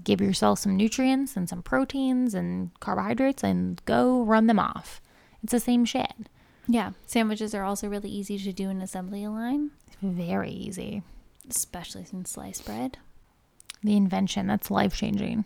[0.04, 5.02] give yourself some nutrients and some proteins and carbohydrates and go run them off.
[5.44, 6.12] It's the same shit.
[6.68, 6.92] Yeah.
[7.08, 11.02] Sandwiches are also really easy to do in assembly line, Very easy.
[11.50, 12.98] especially since sliced bread.
[13.84, 15.46] The invention that's life changing.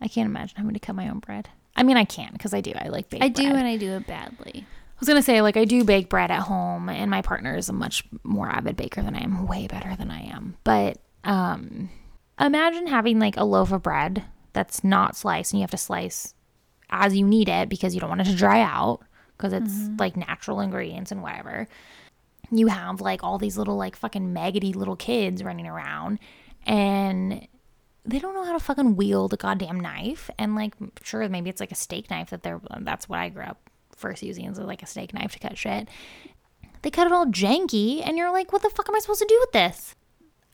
[0.00, 1.50] I can't imagine having to cut my own bread.
[1.76, 2.72] I mean, I can because I do.
[2.74, 3.56] I like baked I do, bread.
[3.56, 4.64] and I do it badly.
[5.00, 7.70] I was gonna say like I do bake bread at home, and my partner is
[7.70, 10.58] a much more avid baker than I am, way better than I am.
[10.62, 11.88] But um,
[12.38, 16.34] imagine having like a loaf of bread that's not sliced, and you have to slice
[16.90, 19.00] as you need it because you don't want it to dry out
[19.38, 21.66] because it's like natural ingredients and whatever.
[22.50, 26.18] You have like all these little like fucking maggoty little kids running around,
[26.66, 27.48] and
[28.04, 30.28] they don't know how to fucking wield a goddamn knife.
[30.38, 32.60] And like, sure, maybe it's like a steak knife that they're.
[32.80, 33.69] That's what I grew up
[34.00, 35.88] first using is like a steak knife to cut shit.
[36.82, 39.26] They cut it all janky, and you're like, what the fuck am I supposed to
[39.26, 39.94] do with this?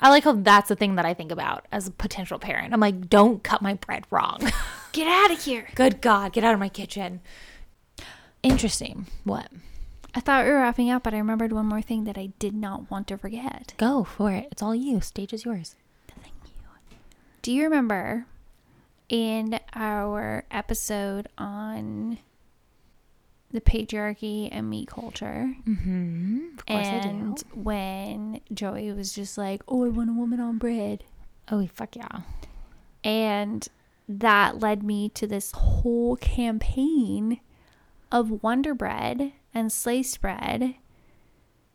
[0.00, 2.74] I like how that's the thing that I think about as a potential parent.
[2.74, 4.40] I'm like, don't cut my bread wrong.
[4.92, 5.68] Get out of here.
[5.74, 7.20] Good God, get out of my kitchen.
[8.42, 9.06] Interesting.
[9.24, 9.48] What?
[10.14, 12.54] I thought we were wrapping up, but I remembered one more thing that I did
[12.54, 13.74] not want to forget.
[13.76, 14.48] Go for it.
[14.50, 15.02] It's all you.
[15.02, 15.76] Stage is yours.
[16.08, 16.96] Thank you.
[17.42, 18.24] Do you remember
[19.10, 22.18] in our episode on
[23.56, 25.52] the patriarchy and meat culture?
[25.66, 26.58] Mm-hmm.
[26.58, 27.60] Of course and I do.
[27.60, 31.02] when Joey was just like, "Oh, I want a woman on bread,"
[31.50, 32.20] Oh, fuck yeah.
[33.02, 33.66] and
[34.08, 37.40] that led me to this whole campaign
[38.12, 40.76] of Wonder Bread and sliced bread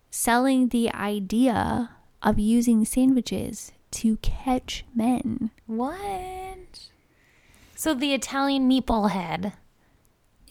[0.10, 1.90] selling the idea
[2.22, 5.52] of using sandwiches to catch men.
[5.68, 6.88] What?
[7.76, 9.54] So the Italian meatball head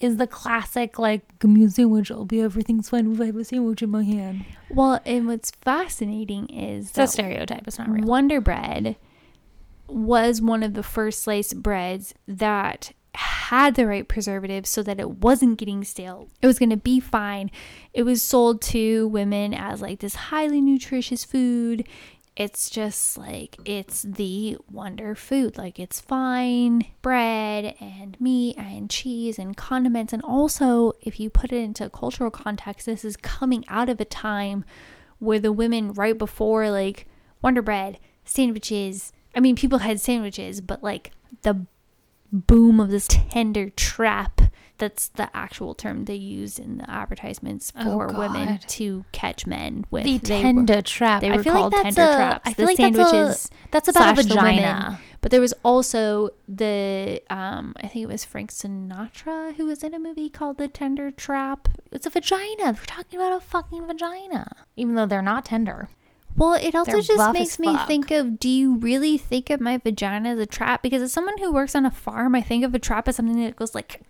[0.01, 3.37] is the classic, like, give me a sandwich, I'll be everything's fine if I have
[3.37, 4.45] a sandwich in my hand.
[4.71, 8.07] Well, and what's fascinating is that stereotype, it's not real.
[8.07, 8.97] Wonder Bread
[9.87, 15.11] was one of the first sliced breads that had the right preservatives so that it
[15.19, 16.29] wasn't getting stale.
[16.41, 17.51] It was going to be fine.
[17.93, 21.87] It was sold to women as like this highly nutritious food.
[22.41, 25.59] It's just like it's the wonder food.
[25.59, 30.15] Like it's fine bread and meat and cheese and condiments.
[30.15, 34.07] And also, if you put it into cultural context, this is coming out of a
[34.07, 34.65] time
[35.19, 37.07] where the women right before like
[37.43, 39.13] Wonder Bread, sandwiches.
[39.37, 41.11] I mean, people had sandwiches, but like
[41.43, 41.67] the
[42.33, 44.41] boom of this tender trap.
[44.81, 49.85] That's the actual term they used in the advertisements Oh, for women to catch men
[49.91, 50.03] with.
[50.05, 51.21] The They were- tender trap.
[51.21, 52.41] they I were feel called like that's tender a- traps.
[52.45, 54.57] I feel the like that's a- sandwiches that's about a the women.
[54.57, 55.01] vagina.
[55.23, 59.93] But there was also the um I think it was Frank Sinatra who was in
[59.95, 61.69] a movie called The Tender Trap.
[61.93, 62.73] It's a vagina.
[62.73, 64.51] We're talking about a fucking vagina.
[64.77, 65.89] Even though they're not tender.
[66.37, 69.79] Well, it also They're just makes me think of do you really think of my
[69.79, 70.81] vagina as a trap?
[70.81, 73.43] Because as someone who works on a farm, I think of a trap as something
[73.45, 74.01] that goes like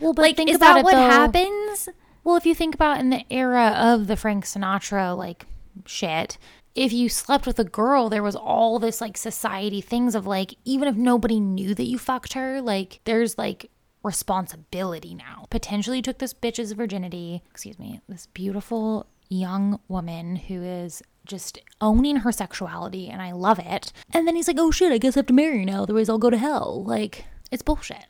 [0.00, 0.98] Well, but like think is about that it, what though.
[0.98, 1.88] happens?
[2.24, 5.46] Well, if you think about in the era of the Frank Sinatra like
[5.86, 6.38] shit,
[6.74, 10.54] if you slept with a girl, there was all this like society things of like,
[10.64, 13.70] even if nobody knew that you fucked her, like there's like
[14.02, 15.46] responsibility now.
[15.50, 21.58] Potentially you took this bitch's virginity, excuse me, this beautiful young woman who is just
[21.80, 23.92] owning her sexuality and I love it.
[24.12, 26.08] And then he's like, oh shit, I guess I have to marry her now, otherwise
[26.08, 26.82] I'll go to hell.
[26.84, 28.06] Like, it's bullshit.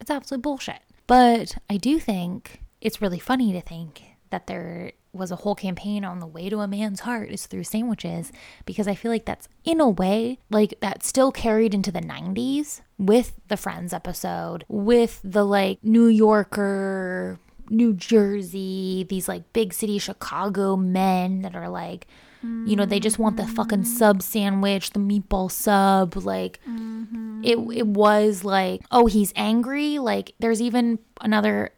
[0.00, 0.80] It's absolute bullshit.
[1.06, 6.04] But I do think it's really funny to think that there was a whole campaign
[6.04, 8.32] on the way to a man's heart is through sandwiches
[8.64, 12.80] because I feel like that's in a way like that still carried into the 90s
[12.98, 17.38] with the Friends episode, with the like New Yorker,
[17.68, 22.06] New Jersey, these like big city Chicago men that are like
[22.42, 26.16] you know, they just want the fucking sub sandwich, the meatball sub.
[26.16, 27.42] Like, mm-hmm.
[27.44, 29.98] it, it was like, oh, he's angry.
[29.98, 31.70] Like, there's even another.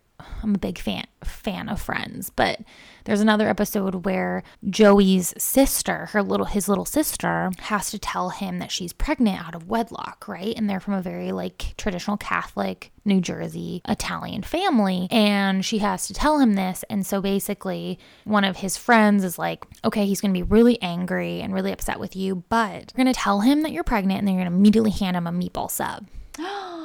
[0.43, 2.61] I'm a big fan fan of Friends, but
[3.05, 8.59] there's another episode where Joey's sister, her little his little sister, has to tell him
[8.59, 10.55] that she's pregnant out of wedlock, right?
[10.57, 16.07] And they're from a very like traditional Catholic New Jersey Italian family, and she has
[16.07, 16.85] to tell him this.
[16.89, 20.81] And so basically, one of his friends is like, "Okay, he's going to be really
[20.81, 24.21] angry and really upset with you, but you're going to tell him that you're pregnant,
[24.21, 26.07] and then you're going to immediately hand him a meatball sub."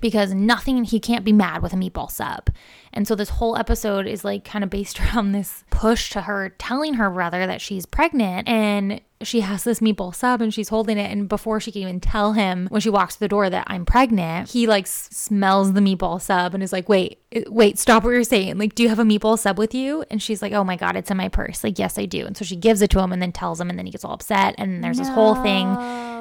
[0.00, 2.50] because nothing he can't be mad with a meatball sub.
[2.94, 6.50] And so this whole episode is like kind of based around this push to her
[6.58, 10.98] telling her brother that she's pregnant and she has this meatball sub and she's holding
[10.98, 13.66] it and before she can even tell him when she walks to the door that
[13.68, 18.10] I'm pregnant, he like smells the meatball sub and is like, "Wait, wait, stop what
[18.10, 18.58] you're saying.
[18.58, 20.96] Like, do you have a meatball sub with you?" And she's like, "Oh my god,
[20.96, 23.12] it's in my purse." Like, "Yes, I do." And so she gives it to him
[23.12, 25.74] and then tells him and then he gets all upset and there's this whole thing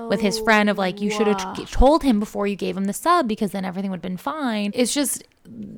[0.09, 2.85] with his friend of like you should have t- told him before you gave him
[2.85, 4.71] the sub because then everything would have been fine.
[4.73, 5.23] It's just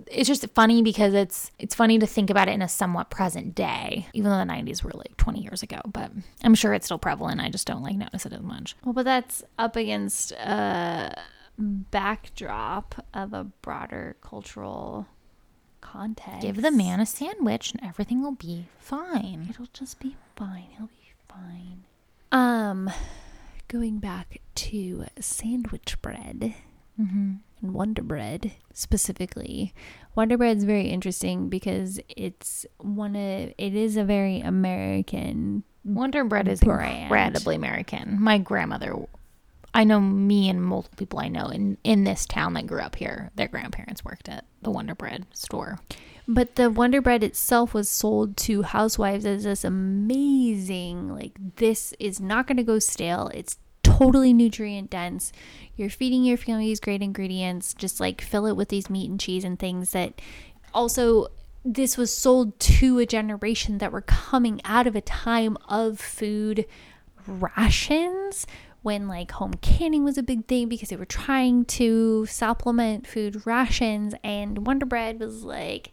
[0.07, 3.55] it's just funny because it's it's funny to think about it in a somewhat present
[3.55, 5.81] day, even though the 90s were like 20 years ago.
[5.85, 6.11] But
[6.43, 7.41] I'm sure it's still prevalent.
[7.41, 8.75] I just don't like notice it as much.
[8.83, 11.15] Well, but that's up against a
[11.57, 15.07] backdrop of a broader cultural
[15.81, 16.41] context.
[16.41, 19.47] Give the man a sandwich and everything will be fine.
[19.49, 20.67] It'll just be fine.
[20.77, 21.83] He'll be fine.
[22.31, 22.91] Um,
[23.67, 26.55] going back to sandwich bread
[26.99, 27.33] mm-hmm.
[27.61, 29.73] and Wonder Bread specifically.
[30.15, 36.47] Wonder Bread's very interesting because it's one of it is a very American Wonder Bread
[36.47, 37.03] is Brand.
[37.03, 38.17] incredibly American.
[38.19, 38.95] My grandmother,
[39.73, 42.95] I know me and multiple people I know in, in this town that grew up
[42.95, 45.79] here, their grandparents worked at the Wonder Bread store.
[46.27, 52.19] But the Wonder Bread itself was sold to housewives as this amazing, like, this is
[52.19, 53.29] not going to go stale.
[53.33, 55.31] It's totally nutrient dense.
[55.75, 57.73] You're feeding your family these great ingredients.
[57.73, 60.21] Just like fill it with these meat and cheese and things that
[60.73, 61.27] also.
[61.67, 66.67] This was sold to a generation that were coming out of a time of food
[67.25, 68.45] rations
[68.83, 73.47] when like home canning was a big thing because they were trying to supplement food
[73.47, 75.91] rations and Wonder Bread was like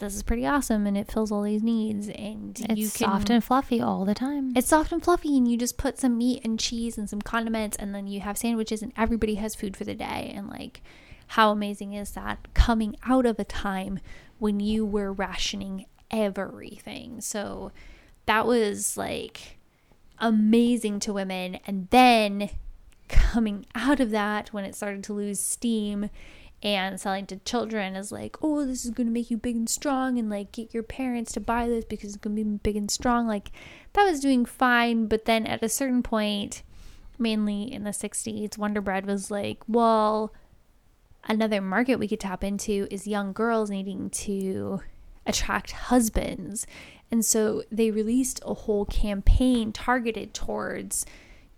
[0.00, 3.30] this is pretty awesome and it fills all these needs and It's you can soft
[3.30, 4.52] and fluffy all the time.
[4.56, 7.76] it's soft and fluffy and you just put some meat and cheese and some condiments
[7.76, 10.32] and then you have sandwiches and everybody has food for the day.
[10.34, 10.82] And like
[11.28, 14.00] how amazing is that coming out of a time
[14.38, 17.20] when you were rationing everything?
[17.20, 17.70] So
[18.26, 19.58] that was like
[20.18, 21.58] amazing to women.
[21.66, 22.50] And then
[23.08, 26.10] coming out of that when it started to lose steam
[26.62, 29.68] and selling to children is like oh this is going to make you big and
[29.68, 32.76] strong and like get your parents to buy this because it's going to be big
[32.76, 33.50] and strong like
[33.94, 36.62] that was doing fine but then at a certain point
[37.18, 40.32] mainly in the 60s wonder bread was like well
[41.24, 44.80] another market we could tap into is young girls needing to
[45.26, 46.66] attract husbands.
[47.10, 51.04] And so they released a whole campaign targeted towards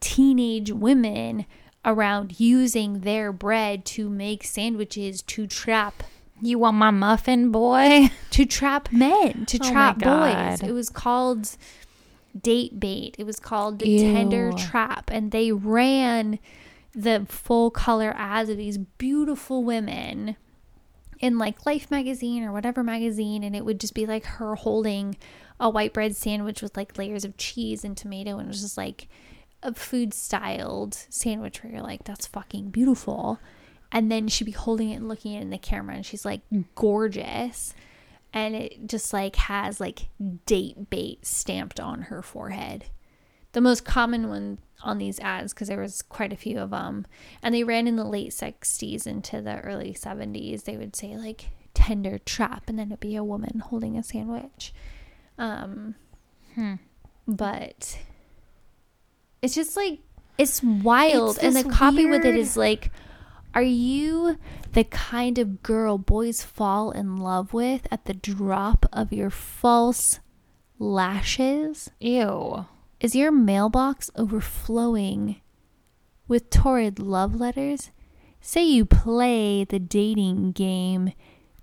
[0.01, 1.47] teenage women
[1.85, 6.03] around using their bread to make sandwiches to trap
[6.45, 8.11] you want my muffin, boy?
[8.31, 10.61] to trap men, to Oh trap boys.
[10.61, 11.57] It was called
[12.39, 13.15] date bait.
[13.19, 15.09] It was called the tender trap.
[15.13, 16.41] And they ran
[16.95, 20.37] the full color ads of these beautiful women
[21.21, 23.45] in like Life magazine or whatever magazine.
[23.45, 25.17] And it would just be like her holding
[25.61, 28.39] a white bread sandwich with like layers of cheese and tomato.
[28.39, 29.09] And it was just like
[29.63, 33.39] a food styled sandwich where you're like, that's fucking beautiful.
[33.91, 36.41] And then she'd be holding it and looking at in the camera and she's like
[36.75, 37.75] gorgeous.
[38.33, 40.09] And it just like has like
[40.47, 42.87] date bait stamped on her forehead.
[43.53, 47.07] The most common one on these ads, because there was quite a few of them,
[47.43, 50.65] and they ran in the late 60s into the early 70s.
[50.65, 54.73] They would say like tender trap, and then it'd be a woman holding a sandwich.
[55.39, 55.95] Um,
[57.29, 57.99] but
[59.43, 59.99] it's just like
[60.39, 62.91] it's wild It's and the copy with it is like
[63.55, 64.39] are you
[64.73, 70.21] the kind of girl boys fall in love with at the drop of your false
[70.79, 71.91] lashes?
[72.01, 72.65] Ew.
[73.01, 75.41] is your mailbox overflowing
[76.27, 77.91] with torrid love letters?
[78.41, 81.13] Say you play the dating game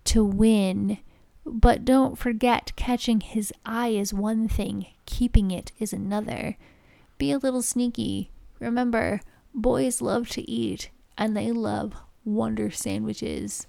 [0.05, 0.99] to win
[1.45, 6.57] but don't forget catching his eye is one thing keeping it is another
[7.19, 8.31] be a little sneaky.
[8.59, 9.21] Remember,
[9.53, 11.93] boys love to eat and they love
[12.25, 13.67] Wonder sandwiches.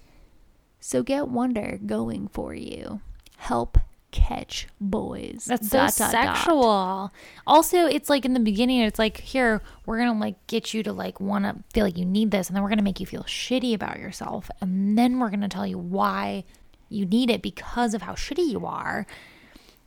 [0.79, 3.01] So get Wonder going for you.
[3.37, 3.77] Help
[4.11, 5.45] catch boys.
[5.47, 6.35] That's Dot, so dot, dot.
[6.35, 7.13] sexual.
[7.47, 10.93] Also, it's like in the beginning, it's like here we're gonna like get you to
[10.93, 13.23] like want to feel like you need this, and then we're gonna make you feel
[13.23, 16.43] shitty about yourself, and then we're gonna tell you why
[16.89, 19.07] you need it because of how shitty you are.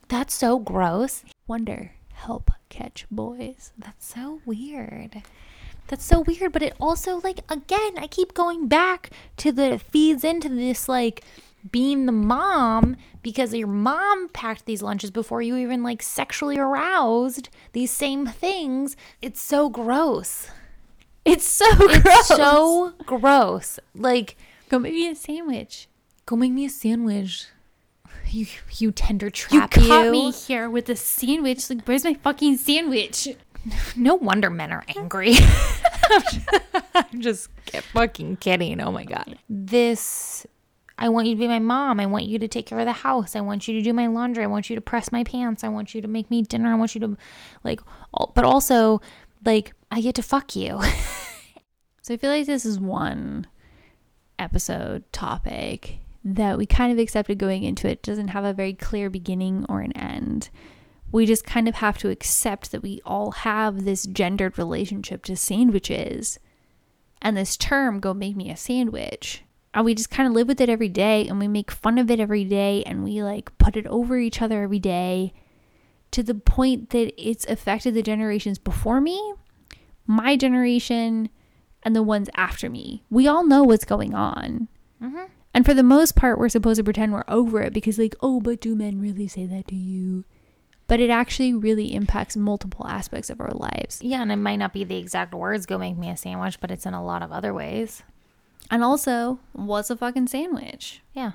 [0.08, 1.22] That's so gross.
[1.46, 1.92] Wonder,
[2.26, 3.72] help catch boys.
[3.78, 5.22] That's so weird.
[5.88, 10.24] That's so weird, but it also like again, I keep going back to the feeds
[10.24, 11.22] into this like
[11.70, 17.48] being the mom because your mom packed these lunches before you even like sexually aroused
[17.72, 18.96] these same things.
[19.22, 20.48] It's so gross.
[21.24, 22.02] It's so gross.
[22.04, 23.78] It's so gross.
[23.94, 24.36] Like
[24.68, 25.88] Go make me a sandwich.
[26.26, 27.46] go make me a sandwich.
[28.28, 28.46] You
[28.78, 29.52] you tender trap.
[29.52, 30.10] You trap caught you.
[30.12, 31.68] me here with a sandwich.
[31.70, 33.28] Like, where's my fucking sandwich?
[33.96, 35.34] No wonder men are angry.
[36.94, 38.80] I'm just ki- fucking kidding.
[38.80, 39.38] Oh my god.
[39.48, 40.46] This
[40.98, 41.98] I want you to be my mom.
[41.98, 43.34] I want you to take care of the house.
[43.34, 44.44] I want you to do my laundry.
[44.44, 45.64] I want you to press my pants.
[45.64, 46.70] I want you to make me dinner.
[46.70, 47.16] I want you to
[47.64, 47.80] like
[48.34, 49.00] but also
[49.44, 50.80] like I get to fuck you.
[52.02, 53.46] So I feel like this is one
[54.38, 59.10] episode topic that we kind of accepted going into it doesn't have a very clear
[59.10, 60.48] beginning or an end.
[61.12, 65.36] We just kind of have to accept that we all have this gendered relationship to
[65.36, 66.38] sandwiches
[67.24, 69.42] and this term, go make me a sandwich.
[69.72, 72.10] And we just kind of live with it every day and we make fun of
[72.10, 75.32] it every day and we like put it over each other every day
[76.12, 79.34] to the point that it's affected the generations before me,
[80.06, 81.28] my generation,
[81.82, 83.02] and the ones after me.
[83.10, 84.68] We all know what's going on.
[85.02, 85.24] Mm-hmm.
[85.54, 88.40] And for the most part, we're supposed to pretend we're over it because, like, oh,
[88.40, 90.24] but do men really say that to you?
[90.88, 94.02] But it actually really impacts multiple aspects of our lives.
[94.02, 96.70] yeah, and it might not be the exact words go make me a sandwich, but
[96.70, 98.02] it's in a lot of other ways.
[98.70, 101.02] And also, what's a fucking sandwich?
[101.12, 101.32] Yeah.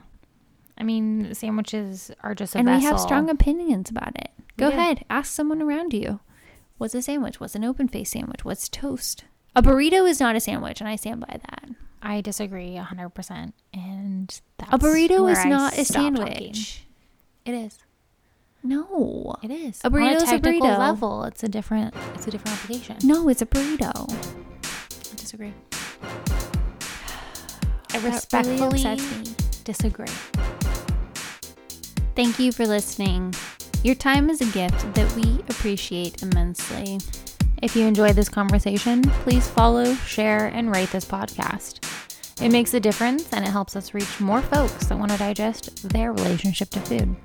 [0.78, 4.30] I mean, sandwiches are just a and we have strong opinions about it.
[4.58, 4.78] Go do.
[4.78, 6.20] ahead, ask someone around you.
[6.78, 7.40] What's a sandwich?
[7.40, 8.46] What's an open face sandwich?
[8.46, 9.26] What's toast?
[9.56, 11.70] A burrito is not a sandwich, and I stand by that.
[12.02, 13.54] I disagree 100%.
[13.74, 16.54] And that's A burrito is I not a stop talking.
[16.54, 16.86] sandwich.
[17.46, 17.80] It is.
[18.64, 19.36] No.
[19.42, 19.80] It is.
[19.84, 20.78] A burrito On burrito's a burrito.
[20.78, 22.98] level, it's a different it's a different application.
[23.04, 23.92] No, it's a burrito.
[25.12, 25.54] I disagree.
[27.92, 29.36] I really respectfully me.
[29.64, 30.08] disagree.
[32.16, 33.34] Thank you for listening.
[33.84, 37.00] Your time is a gift that we appreciate immensely.
[37.62, 41.86] If you enjoyed this conversation, please follow, share, and rate this podcast.
[42.42, 45.90] It makes a difference and it helps us reach more folks that want to digest
[45.90, 47.18] their relationship to food.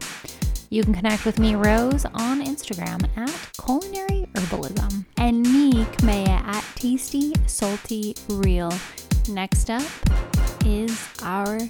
[0.70, 5.04] You can connect with me, Rose, on Instagram at culinary herbalism.
[5.18, 8.72] And me, Kamea, at Tasty Salty Real.
[9.28, 9.86] Next up
[10.66, 11.60] is our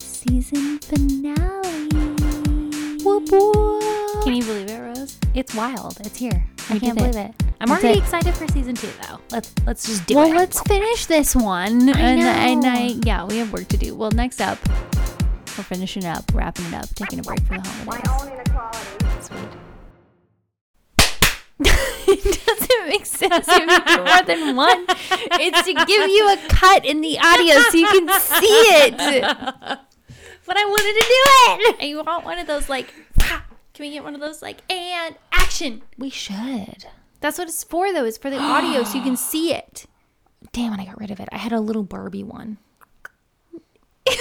[0.00, 1.88] season finale.
[3.02, 4.24] Whoop whoop.
[4.24, 5.16] Can you believe it, Rose?
[5.32, 5.98] It's wild.
[6.00, 6.44] It's here.
[6.70, 7.12] I We can't did it.
[7.12, 7.34] believe it.
[7.60, 8.02] I'm That's already it.
[8.02, 9.18] excited for season two, though.
[9.30, 10.30] Let's let's just do well, it.
[10.30, 11.88] Well, let's finish this one.
[11.88, 12.70] and, and know.
[12.70, 13.94] I, yeah, we have work to do.
[13.94, 14.58] Well, next up,
[15.58, 17.86] we're finishing up, wrapping it up, taking a break for the holidays.
[17.86, 19.58] My own inequality.
[21.62, 24.84] it doesn't make sense if you do more than one.
[25.32, 28.96] It's to give you a cut in the audio so you can see it.
[30.46, 31.76] but I wanted to do it.
[31.80, 32.94] And you want one of those like,
[33.80, 35.80] can we get one of those like, and action?
[35.96, 36.84] We should.
[37.20, 38.04] That's what it's for though.
[38.04, 39.86] It's for the audio so you can see it.
[40.52, 40.80] Damn it!
[40.80, 41.30] I got rid of it.
[41.32, 42.58] I had a little Barbie one.
[44.06, 44.18] it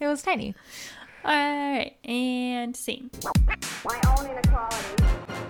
[0.00, 0.54] was tiny.
[1.24, 3.10] All right, and scene.
[3.84, 5.49] My own inequality.